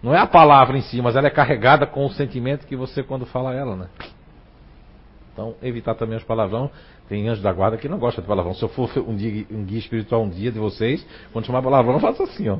[0.00, 3.02] Não é a palavra em si, mas ela é carregada com o sentimento que você
[3.02, 3.88] quando fala ela, né?
[5.32, 6.70] Então, evitar também os palavrão.
[7.10, 8.54] Tem anjo da guarda que não gosta de palavrão.
[8.54, 11.94] Se eu for um, dia, um guia espiritual um dia de vocês, quando chamar palavrão,
[11.94, 12.58] eu faço assim, ó.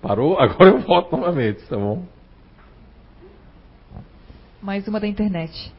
[0.00, 0.38] Parou?
[0.40, 2.02] Agora eu volto novamente, tá bom?
[4.62, 5.70] Mais uma da internet.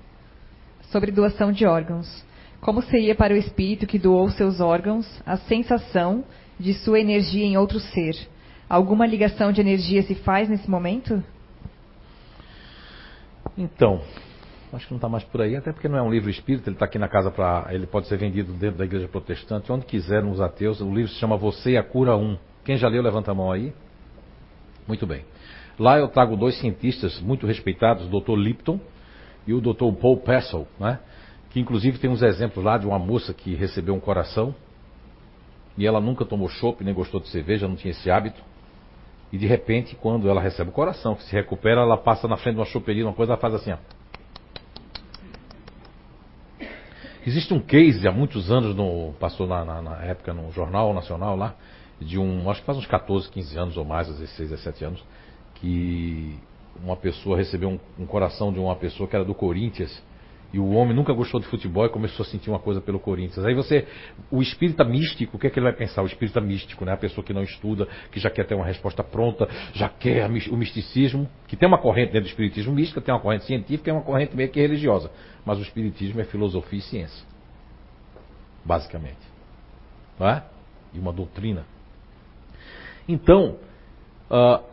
[0.92, 2.24] Sobre doação de órgãos.
[2.60, 6.24] Como seria para o espírito que doou seus órgãos a sensação
[6.60, 8.16] de sua energia em outro ser?
[8.70, 11.24] Alguma ligação de energia se faz nesse momento?
[13.58, 14.02] Então,
[14.78, 16.76] acho que não está mais por aí, até porque não é um livro espírita, ele
[16.76, 17.68] está aqui na casa para.
[17.74, 20.82] Ele pode ser vendido dentro da igreja protestante, onde quiser, nos ateus.
[20.82, 22.38] O livro se chama Você e a Cura 1.
[22.64, 23.74] Quem já leu, levanta a mão aí.
[24.88, 25.26] Muito bem.
[25.80, 28.36] Lá eu trago dois cientistas muito respeitados, o Dr.
[28.36, 28.80] Lipton
[29.48, 29.92] e o Dr.
[30.00, 31.00] Paul Pessel, né?
[31.50, 34.56] que inclusive tem uns exemplos lá de uma moça que recebeu um coração
[35.78, 38.42] e ela nunca tomou chopp, nem gostou de cerveja, não tinha esse hábito.
[39.32, 42.56] E de repente, quando ela recebe o coração, que se recupera, ela passa na frente
[42.56, 43.78] de uma choperia, uma coisa, ela faz assim, ó.
[47.26, 51.36] Existe um case há muitos anos, no, passou na, na, na, época no Jornal Nacional
[51.36, 51.56] lá,
[52.00, 55.04] de um, acho que faz uns 14, 15 anos ou mais, 16, 17 anos,
[55.56, 56.40] que
[56.84, 60.02] uma pessoa recebeu um, um coração de uma pessoa que era do Corinthians
[60.54, 63.46] e o homem nunca gostou de futebol e começou a sentir uma coisa pelo Corinthians.
[63.46, 63.88] Aí você,
[64.30, 66.02] o espírita místico, o que é que ele vai pensar?
[66.02, 66.94] O espírita místico, né?
[66.94, 70.58] A pessoa que não estuda, que já quer ter uma resposta pronta, já quer o
[70.58, 74.02] misticismo, que tem uma corrente dentro do espiritismo místico, tem uma corrente científica e uma
[74.02, 75.10] corrente meio que religiosa.
[75.46, 77.26] Mas o espiritismo é filosofia e ciência.
[78.66, 79.20] Basicamente.
[80.20, 80.44] Não é?
[80.94, 81.66] E uma doutrina.
[83.08, 83.58] Então,
[84.30, 84.71] uh,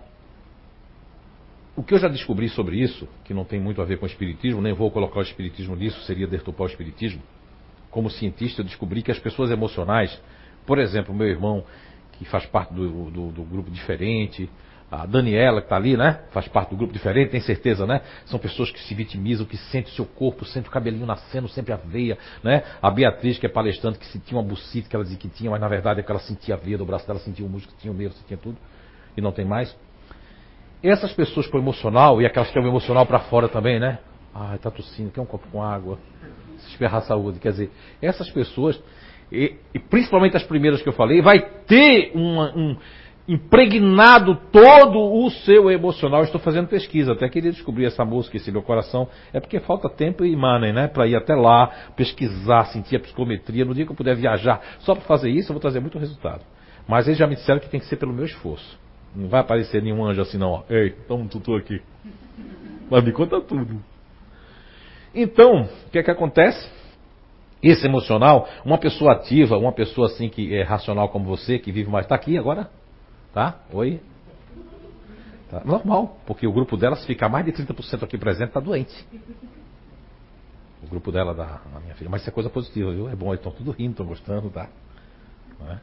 [1.79, 4.09] o que eu já descobri sobre isso, que não tem muito a ver com o
[4.09, 7.22] espiritismo, nem vou colocar o espiritismo nisso, seria dertupar o espiritismo.
[7.89, 10.20] Como cientista, eu descobri que as pessoas emocionais,
[10.66, 11.64] por exemplo, meu irmão,
[12.18, 14.51] que faz parte do, do, do grupo diferente,
[14.91, 16.22] a Daniela, que está ali, né?
[16.33, 18.01] Faz parte do grupo diferente, tem certeza, né?
[18.26, 21.72] São pessoas que se vitimizam, que sentem o seu corpo, sentem o cabelinho nascendo, sempre
[21.72, 22.64] a veia, né?
[22.83, 25.61] A Beatriz, que é palestrante, que sentia uma bucite que ela dizia que tinha, mas
[25.61, 27.93] na verdade é que ela sentia a veia do braço dela, sentia o músculo, tinha
[27.93, 28.59] o nervo, sentia tudo,
[29.16, 29.76] e não tem mais.
[30.83, 33.99] Essas pessoas com emocional, e aquelas que têm o emocional para fora também, né?
[34.35, 35.99] Ai, tá tossindo, quer um copo com água,
[36.59, 37.41] se esperar saúde.
[37.41, 37.70] Quer dizer,
[38.01, 38.81] essas pessoas,
[39.33, 42.76] e, e, principalmente as primeiras que eu falei, vai ter um
[43.29, 46.22] impregnado todo o seu emocional.
[46.22, 49.07] Estou fazendo pesquisa, até queria descobrir essa música, esse meu coração.
[49.33, 50.89] É porque falta tempo e money, né?
[50.89, 53.66] Para ir até lá, pesquisar, sentir a psicometria.
[53.66, 56.43] No dia que eu puder viajar só para fazer isso, eu vou trazer muito resultado.
[56.89, 58.79] Mas eles já me disseram que tem que ser pelo meu esforço.
[59.19, 60.51] Não vai aparecer nenhum anjo assim, não.
[60.51, 60.62] Ó.
[60.71, 61.83] Ei, toma um tutu aqui.
[62.89, 63.83] Mas me conta tudo.
[65.12, 66.71] Então, o que é que acontece?
[67.61, 71.91] Esse emocional, uma pessoa ativa, uma pessoa assim que é racional como você, que vive
[71.91, 72.05] mais.
[72.05, 72.71] Está aqui agora?
[73.35, 73.59] Tá?
[73.73, 74.01] Oi?
[75.51, 75.62] Tá.
[75.64, 78.95] Normal, porque o grupo dela, se ficar mais de 30% aqui presente, está doente.
[80.81, 82.09] O grupo dela, da, da, minha filha.
[82.09, 83.09] Mas isso é coisa positiva, viu?
[83.09, 84.69] É bom, eles estão tudo rindo, estão gostando, tá?
[85.69, 85.79] É?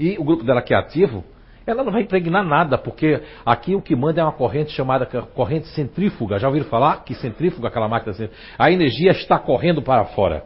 [0.00, 1.22] E o grupo dela que é ativo,
[1.66, 5.66] ela não vai impregnar nada, porque aqui o que manda é uma corrente chamada corrente
[5.68, 6.38] centrífuga.
[6.38, 10.44] Já ouviram falar que centrífuga, aquela máquina A energia está correndo para fora.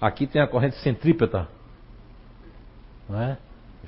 [0.00, 1.48] Aqui tem a corrente centrípeta.
[3.08, 3.38] Não é?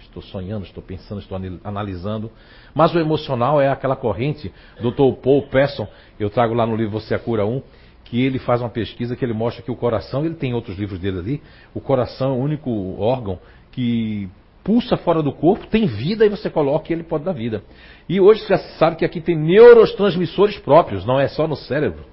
[0.01, 2.31] Estou sonhando, estou pensando, estou analisando.
[2.75, 4.53] Mas o emocional é aquela corrente.
[4.81, 5.21] Dr.
[5.23, 5.87] Paul Pesson,
[6.19, 7.63] eu trago lá no livro Você a Cura 1,
[8.05, 10.99] que ele faz uma pesquisa que ele mostra que o coração, ele tem outros livros
[10.99, 11.43] dele ali,
[11.75, 13.39] o coração é o único órgão
[13.73, 14.29] que
[14.67, 17.63] pulsa fora do corpo, tem vida e você coloca e ele pode dar vida.
[18.09, 22.05] E hoje você já sabe que aqui tem neurotransmissores próprios, não é só no cérebro.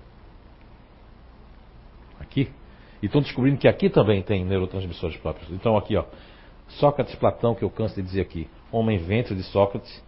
[2.19, 2.51] Aqui.
[3.01, 5.49] E estão descobrindo que aqui também tem neurotransmissores próprios.
[5.49, 6.05] Então aqui, ó.
[6.67, 8.47] Sócrates Platão, que eu canso de dizer aqui.
[8.71, 10.03] Homem ventre de Sócrates,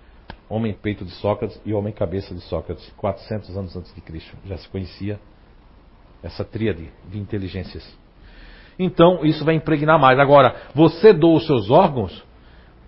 [0.47, 2.87] homem peito de Sócrates e homem cabeça de Sócrates.
[2.95, 4.37] 400 anos antes de Cristo.
[4.45, 5.19] Já se conhecia
[6.21, 7.83] essa tríade de inteligências.
[8.77, 10.19] Então, isso vai impregnar mais.
[10.19, 12.23] Agora, você doa os seus órgãos,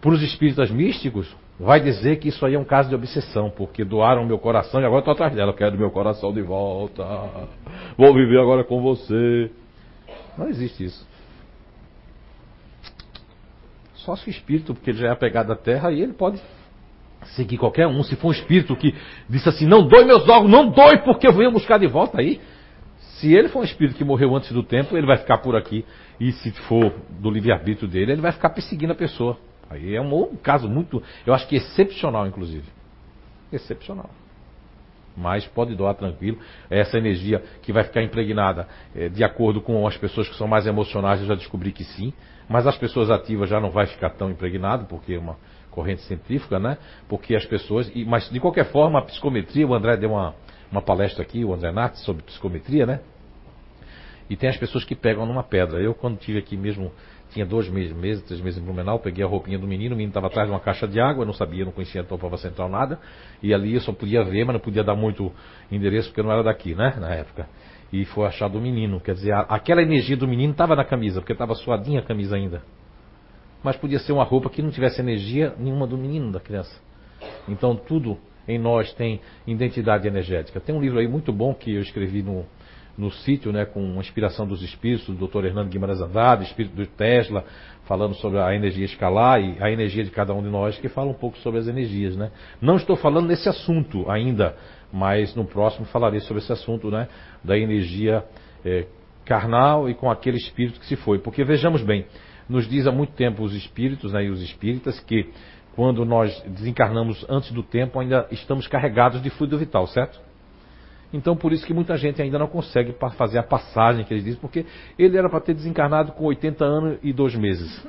[0.01, 3.83] para os espíritas místicos, vai dizer que isso aí é um caso de obsessão, porque
[3.83, 5.53] doaram meu coração e agora estou atrás dela.
[5.53, 7.03] Quero meu coração de volta.
[7.97, 9.51] Vou viver agora com você.
[10.37, 11.07] Não existe isso.
[13.95, 16.39] Só se o espírito, porque ele já é apegado à terra, e ele pode
[17.35, 18.03] seguir qualquer um.
[18.03, 18.93] Se for um espírito que
[19.27, 22.39] disse assim: Não doe meus órgãos, não doe porque eu venho buscar de volta aí.
[23.19, 25.83] Se ele for um espírito que morreu antes do tempo, ele vai ficar por aqui.
[26.19, 29.37] E se for do livre-arbítrio dele, ele vai ficar perseguindo a pessoa.
[29.69, 32.67] Aí é um, caso muito, eu acho que excepcional, inclusive.
[33.51, 34.09] Excepcional.
[35.15, 36.37] Mas pode doar tranquilo.
[36.69, 40.67] Essa energia que vai ficar impregnada, é, de acordo com as pessoas que são mais
[40.67, 42.13] emocionais, eu já descobri que sim.
[42.47, 45.35] Mas as pessoas ativas já não vai ficar tão impregnado, porque é uma
[45.71, 46.77] corrente centrífuga, né?
[47.09, 47.91] Porque as pessoas.
[47.93, 50.35] E, mas de qualquer forma, a psicometria, o André deu uma,
[50.71, 52.99] uma palestra aqui, o André Nath, sobre psicometria, né?
[54.29, 55.79] E tem as pessoas que pegam numa pedra.
[55.79, 56.91] Eu, quando tive aqui mesmo,
[57.29, 60.11] tinha dois meses, meses três meses em Blumenau, peguei a roupinha do menino, o menino
[60.11, 62.69] estava atrás de uma caixa de água, eu não sabia, não conhecia a Topava Central
[62.69, 62.99] nada,
[63.41, 65.31] e ali eu só podia ver, mas não podia dar muito
[65.71, 67.47] endereço, porque eu não era daqui, né, na época.
[67.91, 71.21] E foi achado o menino, quer dizer, a, aquela energia do menino estava na camisa,
[71.21, 72.61] porque estava suadinha a camisa ainda.
[73.63, 76.79] Mas podia ser uma roupa que não tivesse energia nenhuma do menino, da criança.
[77.47, 78.17] Então tudo
[78.47, 80.59] em nós tem identidade energética.
[80.59, 82.45] Tem um livro aí muito bom que eu escrevi no,
[82.97, 85.45] no sítio, né, com inspiração dos espíritos do Dr.
[85.45, 87.45] Hernando Guimarães Andrade, espírito do Tesla,
[87.85, 91.09] falando sobre a energia escalar e a energia de cada um de nós, que fala
[91.09, 92.31] um pouco sobre as energias, né?
[92.59, 94.55] Não estou falando nesse assunto ainda,
[94.91, 97.07] mas no próximo falarei sobre esse assunto, né,
[97.43, 98.23] da energia
[98.65, 98.87] é,
[99.25, 101.19] carnal e com aquele espírito que se foi.
[101.19, 102.05] Porque vejamos bem,
[102.49, 105.29] nos diz há muito tempo os espíritos né, e os espíritas que
[105.75, 110.19] quando nós desencarnamos antes do tempo ainda estamos carregados de fluido vital, certo?
[111.11, 114.39] Então por isso que muita gente ainda não consegue fazer a passagem que eles dizem,
[114.39, 114.65] porque
[114.99, 117.85] ele era para ter desencarnado com 80 anos e dois meses.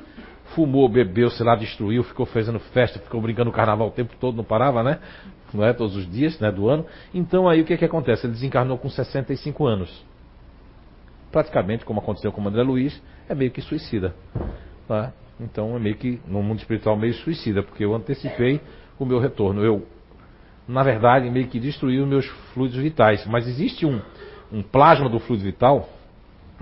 [0.55, 4.43] Fumou, bebeu, sei lá, destruiu, ficou fazendo festa, ficou brincando carnaval o tempo todo, não
[4.43, 4.99] parava, né?
[5.53, 5.73] Não é?
[5.73, 6.85] Todos os dias né, do ano.
[7.13, 8.25] Então aí o que, que acontece?
[8.25, 10.05] Ele desencarnou com 65 anos.
[11.31, 14.15] Praticamente, como aconteceu com o André Luiz, é meio que suicida.
[14.87, 15.11] Tá?
[15.39, 18.59] Então é meio que, no mundo espiritual, meio suicida, porque eu antecipei
[18.97, 19.63] o meu retorno.
[19.63, 19.85] Eu
[20.69, 23.25] na verdade, meio que destruiu meus fluidos vitais.
[23.25, 23.99] Mas existe um,
[24.51, 25.89] um plasma do fluido vital,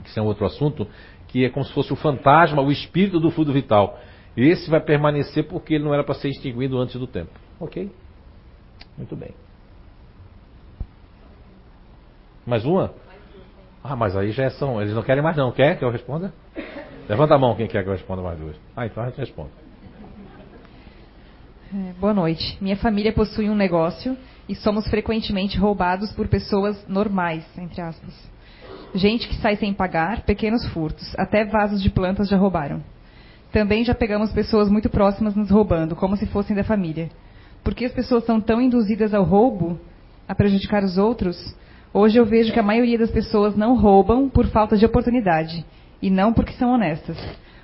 [0.02, 0.88] que isso é um outro assunto,
[1.28, 4.00] que é como se fosse o fantasma, o espírito do fluido vital.
[4.36, 7.32] Esse vai permanecer porque ele não era para ser extinguido antes do tempo.
[7.60, 7.92] Ok?
[8.98, 9.32] Muito bem.
[12.46, 12.94] Mais uma?
[13.84, 14.82] Ah, mas aí já são.
[14.82, 15.52] Eles não querem mais não.
[15.52, 16.34] Quer que eu responda?
[17.10, 18.56] Levanta a mão quem quer que eu responda mais duas.
[18.74, 19.67] Ah, então a gente responde.
[21.74, 22.58] É, boa noite.
[22.62, 24.16] Minha família possui um negócio
[24.48, 28.14] e somos frequentemente roubados por pessoas normais, entre aspas.
[28.96, 32.82] Gente que sai sem pagar, pequenos furtos, até vasos de plantas já roubaram.
[33.52, 37.10] Também já pegamos pessoas muito próximas nos roubando, como se fossem da família.
[37.66, 39.78] Por que as pessoas são tão induzidas ao roubo,
[40.26, 41.54] a prejudicar os outros?
[41.94, 45.66] Hoje eu vejo que a maioria das pessoas não roubam por falta de oportunidade
[46.02, 47.18] e não porque são honestas.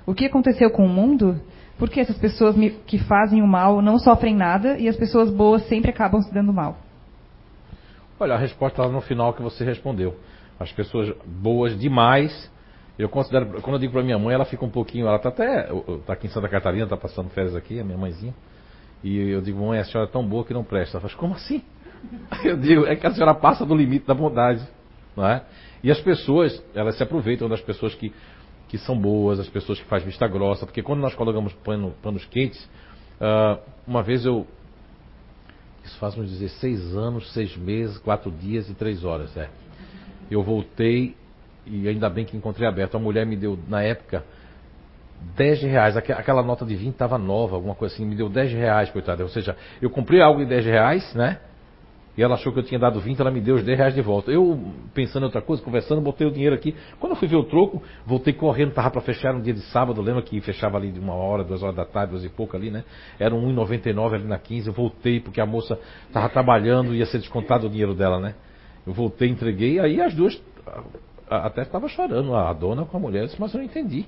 [0.04, 1.40] O que aconteceu com o mundo?
[1.78, 2.54] Porque essas pessoas
[2.86, 6.52] que fazem o mal não sofrem nada e as pessoas boas sempre acabam se dando
[6.52, 6.78] mal?
[8.18, 10.16] Olha, a resposta está no final que você respondeu.
[10.58, 12.50] As pessoas boas demais,
[12.96, 15.68] eu considero, quando eu digo para minha mãe, ela fica um pouquinho, ela está até,
[15.72, 18.32] está aqui em Santa Catarina, está passando férias aqui, a minha mãezinha,
[19.02, 20.96] e eu digo, mãe, a senhora é tão boa que não presta.
[20.96, 21.62] Ela fala, como assim?
[22.44, 24.66] Eu digo, é que a senhora passa do limite da bondade,
[25.16, 25.42] não é?
[25.82, 28.12] E as pessoas, elas se aproveitam das pessoas que
[28.74, 32.24] que são boas, as pessoas que fazem vista grossa, porque quando nós colocamos pano, panos
[32.24, 32.60] quentes,
[33.20, 34.44] uh, uma vez eu.
[35.84, 39.48] Isso faz uns 16 anos, 6 meses, 4 dias e 3 horas, é.
[40.28, 41.14] Eu voltei
[41.64, 42.96] e ainda bem que encontrei aberto.
[42.96, 44.24] A mulher me deu, na época,
[45.36, 45.96] 10 reais.
[45.96, 49.22] Aquela nota de 20 estava nova, alguma coisa assim, me deu 10 reais, coitada.
[49.22, 51.38] Ou seja, eu comprei algo de 10 reais, né?
[52.16, 54.00] E ela achou que eu tinha dado 20, ela me deu os 10 reais de
[54.00, 54.30] volta.
[54.30, 56.74] Eu, pensando em outra coisa, conversando, botei o dinheiro aqui.
[57.00, 60.00] Quando eu fui ver o troco, voltei correndo, estava para fechar um dia de sábado,
[60.00, 62.70] lembra que fechava ali de uma hora, duas horas da tarde, duas e pouco ali,
[62.70, 62.84] né?
[63.18, 67.18] Era um 1,99 ali na 15, eu voltei, porque a moça estava trabalhando, ia ser
[67.18, 68.34] descontado o dinheiro dela, né?
[68.86, 70.40] Eu voltei, entreguei, aí as duas
[71.28, 74.06] até estava chorando, a dona com a mulher, eu disse, mas eu não entendi.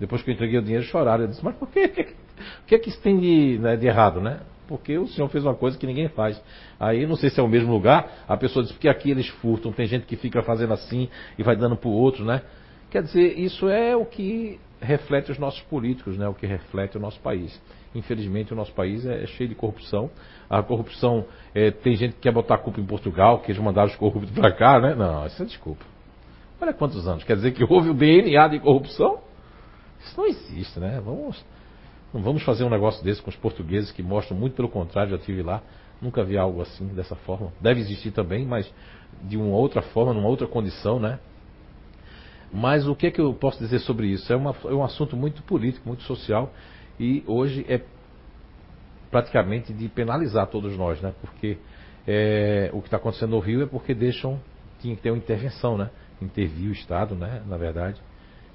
[0.00, 1.24] Depois que eu entreguei o dinheiro, choraram.
[1.24, 2.14] Eu disse, mas por quê?
[2.62, 4.40] O que é que isso tem de, né, de errado, né?
[4.66, 6.40] Porque o senhor fez uma coisa que ninguém faz.
[6.78, 9.72] Aí não sei se é o mesmo lugar, a pessoa diz, porque aqui eles furtam,
[9.72, 11.08] tem gente que fica fazendo assim
[11.38, 12.42] e vai dando para o outro, né?
[12.90, 16.28] Quer dizer, isso é o que reflete os nossos políticos, né?
[16.28, 17.60] O que reflete o nosso país.
[17.94, 20.10] Infelizmente o nosso país é, é cheio de corrupção.
[20.48, 23.88] A corrupção, é, tem gente que quer botar a culpa em Portugal, que eles mandaram
[23.88, 24.94] os corruptos para cá, né?
[24.94, 25.84] Não, isso é desculpa.
[26.60, 27.24] Olha quantos anos.
[27.24, 29.18] Quer dizer que houve o DNA de corrupção?
[30.00, 31.00] Isso não existe, né?
[31.04, 31.44] Vamos
[32.14, 35.18] não vamos fazer um negócio desse com os portugueses que mostram muito pelo contrário, já
[35.18, 35.60] tive lá,
[36.00, 37.52] nunca vi algo assim, dessa forma.
[37.60, 38.72] Deve existir também, mas
[39.24, 41.18] de uma outra forma, numa outra condição, né?
[42.52, 44.32] Mas o que é que eu posso dizer sobre isso?
[44.32, 46.52] É, uma, é um assunto muito político, muito social
[47.00, 47.82] e hoje é
[49.10, 51.12] praticamente de penalizar todos nós, né?
[51.20, 51.58] Porque
[52.06, 54.40] é, o que está acontecendo no Rio é porque deixam,
[54.78, 55.90] tinha que ter uma intervenção, né?
[56.22, 57.42] Intervir o Estado, né?
[57.48, 58.00] Na verdade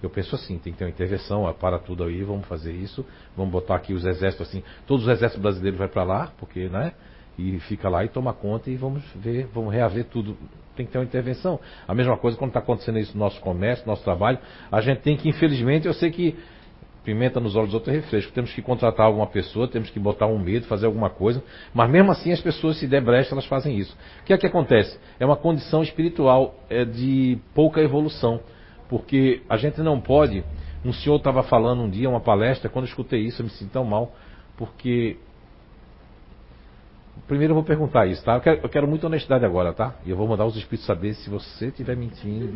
[0.02, 3.52] eu penso assim, tem que ter uma intervenção, para tudo aí, vamos fazer isso, vamos
[3.52, 6.94] botar aqui os exércitos assim, todos os exércitos brasileiros vai para lá, porque, né?
[7.38, 10.38] E fica lá e toma conta e vamos ver, vamos reaver tudo.
[10.76, 11.60] Tem que ter uma intervenção.
[11.88, 14.40] A mesma coisa quando está acontecendo isso no nosso comércio, no nosso trabalho,
[14.70, 16.38] a gente tem que, infelizmente, eu sei que
[17.04, 18.32] pimenta nos olhos dos outros é refresco.
[18.34, 21.44] Temos que contratar alguma pessoa, temos que botar um medo, fazer alguma coisa,
[21.74, 23.96] mas mesmo assim as pessoas se der brecha, elas fazem isso.
[24.22, 25.00] O que é que acontece?
[25.20, 28.40] É uma condição espiritual é de pouca evolução,
[28.90, 30.44] porque a gente não pode.
[30.84, 33.72] Um senhor estava falando um dia, uma palestra, quando eu escutei isso, eu me senti
[33.72, 34.12] tão mal,
[34.58, 35.18] porque
[37.28, 38.36] Primeiro eu vou perguntar isso, tá?
[38.36, 39.96] Eu quero, eu quero muita honestidade agora, tá?
[40.04, 42.50] E eu vou mandar os espíritos saber se você estiver mentindo.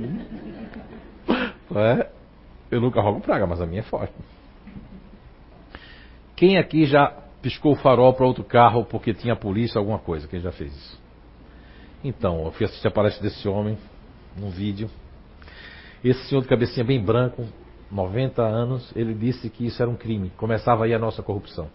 [1.76, 2.10] É,
[2.70, 4.14] eu nunca rogo praga, mas a minha é forte.
[6.36, 7.08] Quem aqui já
[7.42, 10.28] piscou o farol para outro carro porque tinha polícia, alguma coisa?
[10.28, 11.02] Quem já fez isso?
[12.04, 13.76] Então, eu fui assistir a palestra desse homem,
[14.38, 14.88] num vídeo.
[16.04, 17.46] Esse senhor de cabecinha bem branco,
[17.92, 20.32] 90 anos, ele disse que isso era um crime.
[20.36, 21.70] Começava aí a nossa corrupção.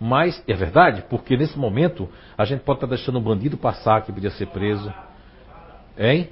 [0.00, 4.12] Mas é verdade, porque nesse momento a gente pode estar deixando um bandido passar que
[4.12, 4.92] podia ser preso.
[5.98, 6.30] Hein?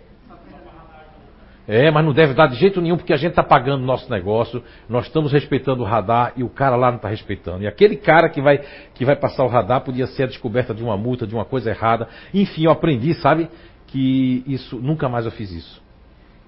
[1.67, 4.65] É, mas não deve dar de jeito nenhum, porque a gente está pagando nosso negócio,
[4.89, 7.63] nós estamos respeitando o radar e o cara lá não está respeitando.
[7.63, 8.65] E aquele cara que vai,
[8.95, 11.69] que vai passar o radar podia ser a descoberta de uma multa, de uma coisa
[11.69, 12.09] errada.
[12.33, 13.51] Enfim, eu aprendi, sabe,
[13.87, 15.88] que isso, nunca mais eu fiz isso.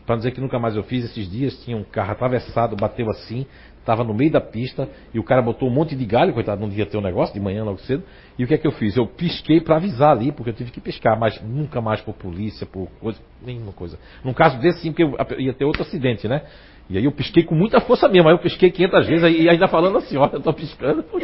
[0.06, 3.46] Para dizer que nunca mais eu fiz, esses dias tinha um carro atravessado, bateu assim,
[3.78, 6.68] estava no meio da pista e o cara botou um monte de galho, coitado, não
[6.68, 8.02] devia ter um negócio de manhã logo cedo.
[8.38, 8.96] E o que é que eu fiz?
[8.96, 12.66] Eu pisquei para avisar ali, porque eu tive que piscar, mas nunca mais por polícia,
[12.66, 13.98] por coisa, nenhuma coisa.
[14.24, 16.42] Num caso desse sim, porque ia ter outro acidente, né?
[16.88, 19.68] E aí eu pisquei com muita força mesmo, aí eu pisquei 500 vezes e ainda
[19.68, 21.04] falando assim, olha, eu tô piscando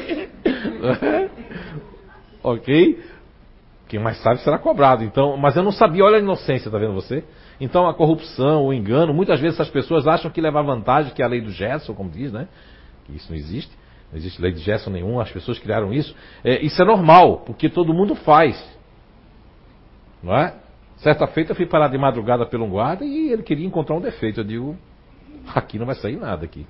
[2.42, 3.00] ok?
[3.88, 5.04] Quem mais sabe será cobrado.
[5.04, 7.24] Então, mas eu não sabia, olha a inocência, tá vendo você?
[7.60, 11.24] Então a corrupção, o engano, muitas vezes essas pessoas acham que levar vantagem, que é
[11.24, 12.48] a lei do Gerson, como diz, né?
[13.04, 13.72] Que isso não existe.
[14.10, 16.14] Não existe lei de Gerson nenhuma, as pessoas criaram isso.
[16.44, 18.62] É, isso é normal, porque todo mundo faz.
[20.22, 20.54] Não é?
[20.98, 24.40] Certa feita eu fui parar de madrugada pelo guarda e ele queria encontrar um defeito.
[24.40, 24.76] Eu digo,
[25.54, 26.66] aqui não vai sair nada aqui.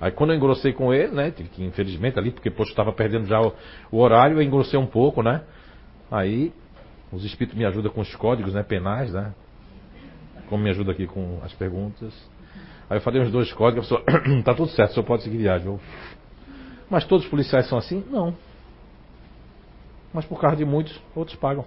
[0.00, 1.30] Aí quando eu engrossei com ele, né?
[1.30, 3.52] Tive que, infelizmente, ali, porque poxa, estava perdendo já o,
[3.92, 5.42] o, horário, eu engrossei um pouco, né?
[6.10, 6.52] Aí
[7.12, 9.34] os espíritos me ajudam com os códigos né, penais, né?
[10.50, 12.12] Como me ajuda aqui com as perguntas.
[12.90, 15.68] Aí eu falei uns dois códigos, a pessoa, tá tudo certo, senhor pode seguir viagem.
[15.68, 15.80] Eu,
[16.90, 18.04] mas todos os policiais são assim?
[18.10, 18.34] Não.
[20.12, 21.64] Mas por causa de muitos, outros pagam.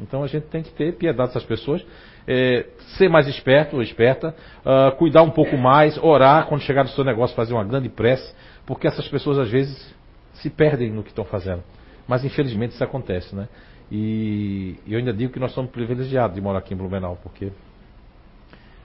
[0.00, 1.84] Então a gente tem que ter piedade dessas pessoas,
[2.26, 2.66] é,
[2.96, 7.04] ser mais esperto ou esperta, uh, cuidar um pouco mais, orar quando chegar no seu
[7.04, 9.94] negócio, fazer uma grande prece, porque essas pessoas às vezes
[10.32, 11.62] se perdem no que estão fazendo.
[12.08, 13.46] Mas infelizmente isso acontece, né?
[13.90, 17.50] E eu ainda digo que nós somos privilegiados de morar aqui em Blumenau, porque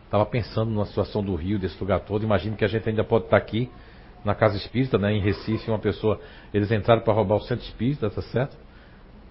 [0.06, 2.24] estava pensando na situação do Rio, desse lugar todo.
[2.24, 3.70] Imagino que a gente ainda pode estar aqui
[4.24, 6.20] na Casa Espírita, né, em Recife, uma pessoa.
[6.52, 8.58] Eles entraram para roubar o centro espírita, tá certo?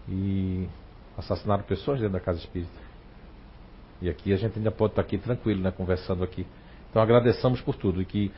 [0.08, 0.68] E
[1.18, 2.84] assassinaram pessoas dentro da Casa Espírita.
[4.00, 6.46] E aqui a gente ainda pode estar aqui tranquilo, né, conversando aqui.
[6.90, 8.30] Então agradecemos por tudo e que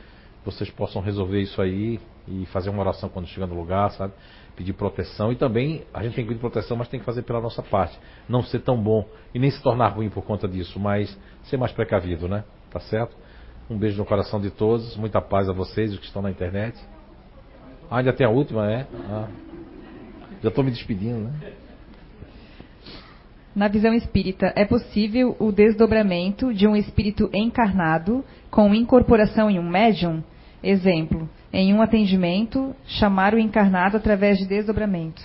[0.43, 4.13] vocês possam resolver isso aí e fazer uma oração quando chegar no lugar, sabe?
[4.55, 7.39] Pedir proteção e também a gente tem que pedir proteção, mas tem que fazer pela
[7.39, 7.97] nossa parte.
[8.27, 11.71] Não ser tão bom e nem se tornar ruim por conta disso, mas ser mais
[11.71, 12.43] precavido, né?
[12.71, 13.15] Tá certo?
[13.69, 16.77] Um beijo no coração de todos, muita paz a vocês, os que estão na internet.
[17.89, 18.87] Ah, ainda tem a última, é?
[19.09, 19.27] Ah,
[20.41, 21.53] já estou me despedindo, né?
[23.55, 29.67] Na visão espírita, é possível o desdobramento de um espírito encarnado com incorporação em um
[29.67, 30.21] médium?
[30.63, 35.21] Exemplo, em um atendimento, chamar o encarnado através de desdobramento.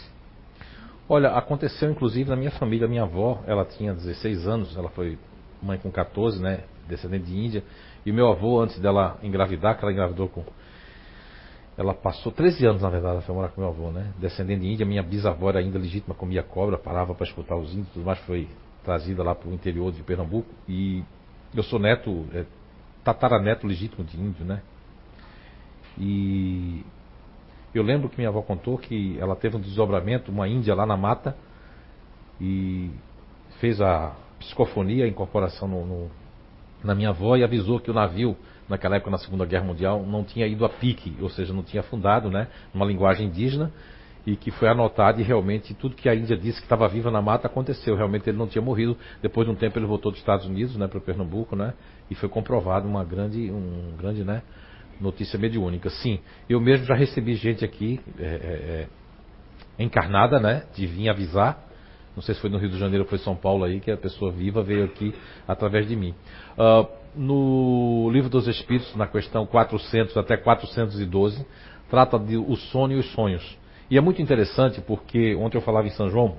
[1.09, 5.19] Olha, aconteceu inclusive na minha família, minha avó, ela tinha 16 anos, ela foi
[5.63, 7.65] mãe com 14, né, descendente de Índia,
[8.05, 10.45] e meu avô, antes dela engravidar, que ela engravidou com
[11.77, 14.13] ela passou 13 anos, na verdade, ela foi morar com meu avô, né?
[14.19, 17.89] Descendente de Índia, minha bisavó era ainda legítima, comia cobra, parava para escutar os índios,
[17.95, 18.47] tudo mais, foi
[18.85, 20.49] trazida lá para o interior de Pernambuco.
[20.69, 21.03] E
[21.55, 22.45] eu sou neto, é,
[23.03, 24.61] tataraneto legítimo de índio, né?
[25.99, 26.85] E
[27.75, 30.97] eu lembro que minha avó contou que ela teve um desdobramento, uma índia lá na
[30.97, 31.37] mata,
[32.41, 32.91] e
[33.61, 36.11] fez a psicofonia, a incorporação no, no,
[36.83, 38.37] na minha avó e avisou que o navio
[38.69, 41.81] naquela época, na Segunda Guerra Mundial, não tinha ido a pique, ou seja, não tinha
[41.81, 43.71] afundado, né, numa linguagem indígena,
[44.25, 47.21] e que foi anotado e realmente tudo que a Índia disse que estava viva na
[47.21, 47.97] mata aconteceu.
[47.97, 48.97] Realmente ele não tinha morrido.
[49.21, 51.75] Depois de um tempo ele voltou dos Estados Unidos, né, para Pernambuco, né,
[52.09, 54.43] e foi comprovado uma grande, um grande, né,
[55.03, 55.91] notícia mediúnica.
[55.91, 58.89] Sim, eu mesmo já recebi gente aqui é, é,
[59.79, 61.69] é encarnada, né, de vir avisar.
[62.15, 63.97] Não sei se foi no Rio de Janeiro ou foi São Paulo aí que a
[63.97, 65.15] pessoa viva veio aqui
[65.49, 66.15] através de mim.
[66.59, 71.45] Uh, no Livro dos Espíritos, na questão 400 até 412,
[71.91, 73.59] trata de o sono e os sonhos.
[73.91, 76.37] E é muito interessante porque ontem eu falava em São João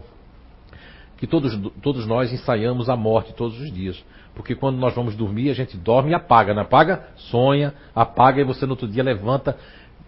[1.18, 4.04] que todos, todos nós ensaiamos a morte todos os dias.
[4.36, 7.08] Porque quando nós vamos dormir, a gente dorme e apaga, não apaga?
[7.16, 9.58] Sonha, apaga e você no outro dia levanta.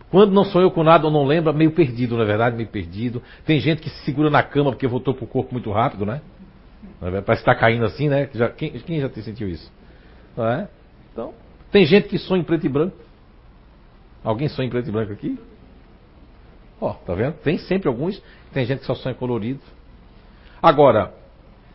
[0.10, 3.22] Quando não sonhou com nada ou não lembra, meio perdido, na é verdade, meio perdido.
[3.45, 6.22] Tem gente que se segura na cama porque voltou pro corpo muito rápido, né?
[7.01, 8.30] É Parece estar tá caindo assim, né?
[8.34, 9.72] Já, quem, quem, já sentiu isso?
[10.36, 10.68] Não é?
[11.12, 11.34] Então,
[11.72, 12.97] tem gente que sonha em preto e branco.
[14.24, 15.38] Alguém sonha em preto e branco aqui?
[16.80, 17.34] Ó, tá vendo?
[17.43, 18.22] Tem sempre alguns.
[18.53, 19.62] Tem gente que só sonha colorido.
[20.66, 21.13] Agora,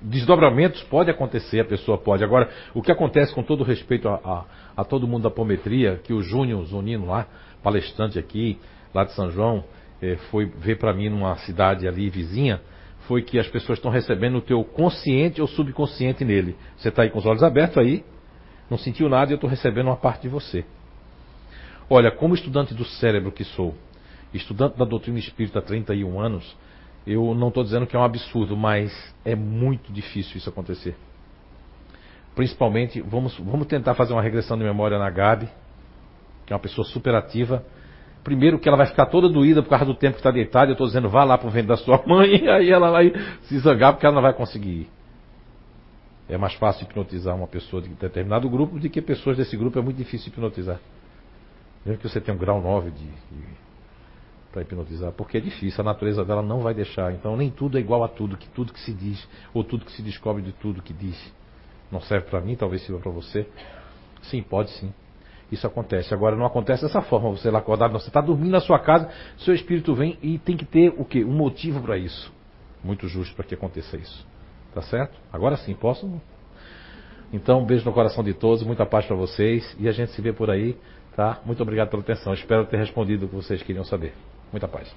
[0.03, 2.25] desdobramentos pode acontecer, a pessoa pode.
[2.25, 4.45] Agora, o que acontece com todo respeito a, a,
[4.79, 7.29] a todo mundo da apometria, que o Júnior Zonino lá,
[7.63, 8.59] palestrante aqui,
[8.93, 9.63] lá de São João,
[10.03, 12.61] eh, foi ver para mim numa cidade ali vizinha,
[13.07, 16.57] foi que as pessoas estão recebendo o teu consciente ou subconsciente nele.
[16.77, 18.05] Você está aí com os olhos abertos aí,
[18.69, 20.65] não sentiu nada e eu estou recebendo uma parte de você.
[21.89, 23.73] Olha, como estudante do cérebro que sou,
[24.35, 26.57] estudante da doutrina espírita há 31 anos,
[27.07, 28.93] eu não estou dizendo que é um absurdo, mas
[29.25, 30.97] é muito difícil isso acontecer.
[32.35, 35.49] Principalmente, vamos, vamos tentar fazer uma regressão de memória na Gabi,
[36.47, 37.65] que é uma pessoa super ativa.
[38.23, 40.71] Primeiro que ela vai ficar toda doída por causa do tempo que está deitada.
[40.71, 43.13] Eu estou dizendo, vá lá para o vento da sua mãe, e aí ela vai
[43.43, 44.89] se zangar porque ela não vai conseguir ir.
[46.29, 49.83] É mais fácil hipnotizar uma pessoa de determinado grupo do que pessoas desse grupo é
[49.83, 50.79] muito difícil hipnotizar.
[51.85, 53.70] Mesmo que você tenha um grau 9 de, de
[54.53, 57.13] para hipnotizar, porque é difícil, a natureza dela não vai deixar.
[57.13, 59.93] Então nem tudo é igual a tudo, que tudo que se diz, ou tudo que
[59.93, 61.33] se descobre de tudo que diz.
[61.91, 63.47] Não serve para mim, talvez sirva para você.
[64.23, 64.93] Sim, pode sim.
[65.51, 66.15] Isso acontece.
[66.15, 69.55] Agora não acontece dessa forma, você lá acordado, você está dormindo na sua casa, seu
[69.55, 71.25] espírito vem e tem que ter o quê?
[71.25, 72.33] Um motivo para isso.
[72.83, 74.27] Muito justo para que aconteça isso.
[74.73, 75.19] Tá certo?
[75.33, 76.21] Agora sim, posso?
[77.33, 80.23] Então, um beijo no coração de todos, muita paz para vocês e a gente se
[80.23, 80.77] vê por aí,
[81.15, 81.41] tá?
[81.45, 82.33] Muito obrigado pela atenção.
[82.33, 84.13] Espero ter respondido o que vocês queriam saber.
[84.53, 84.89] Muita paz.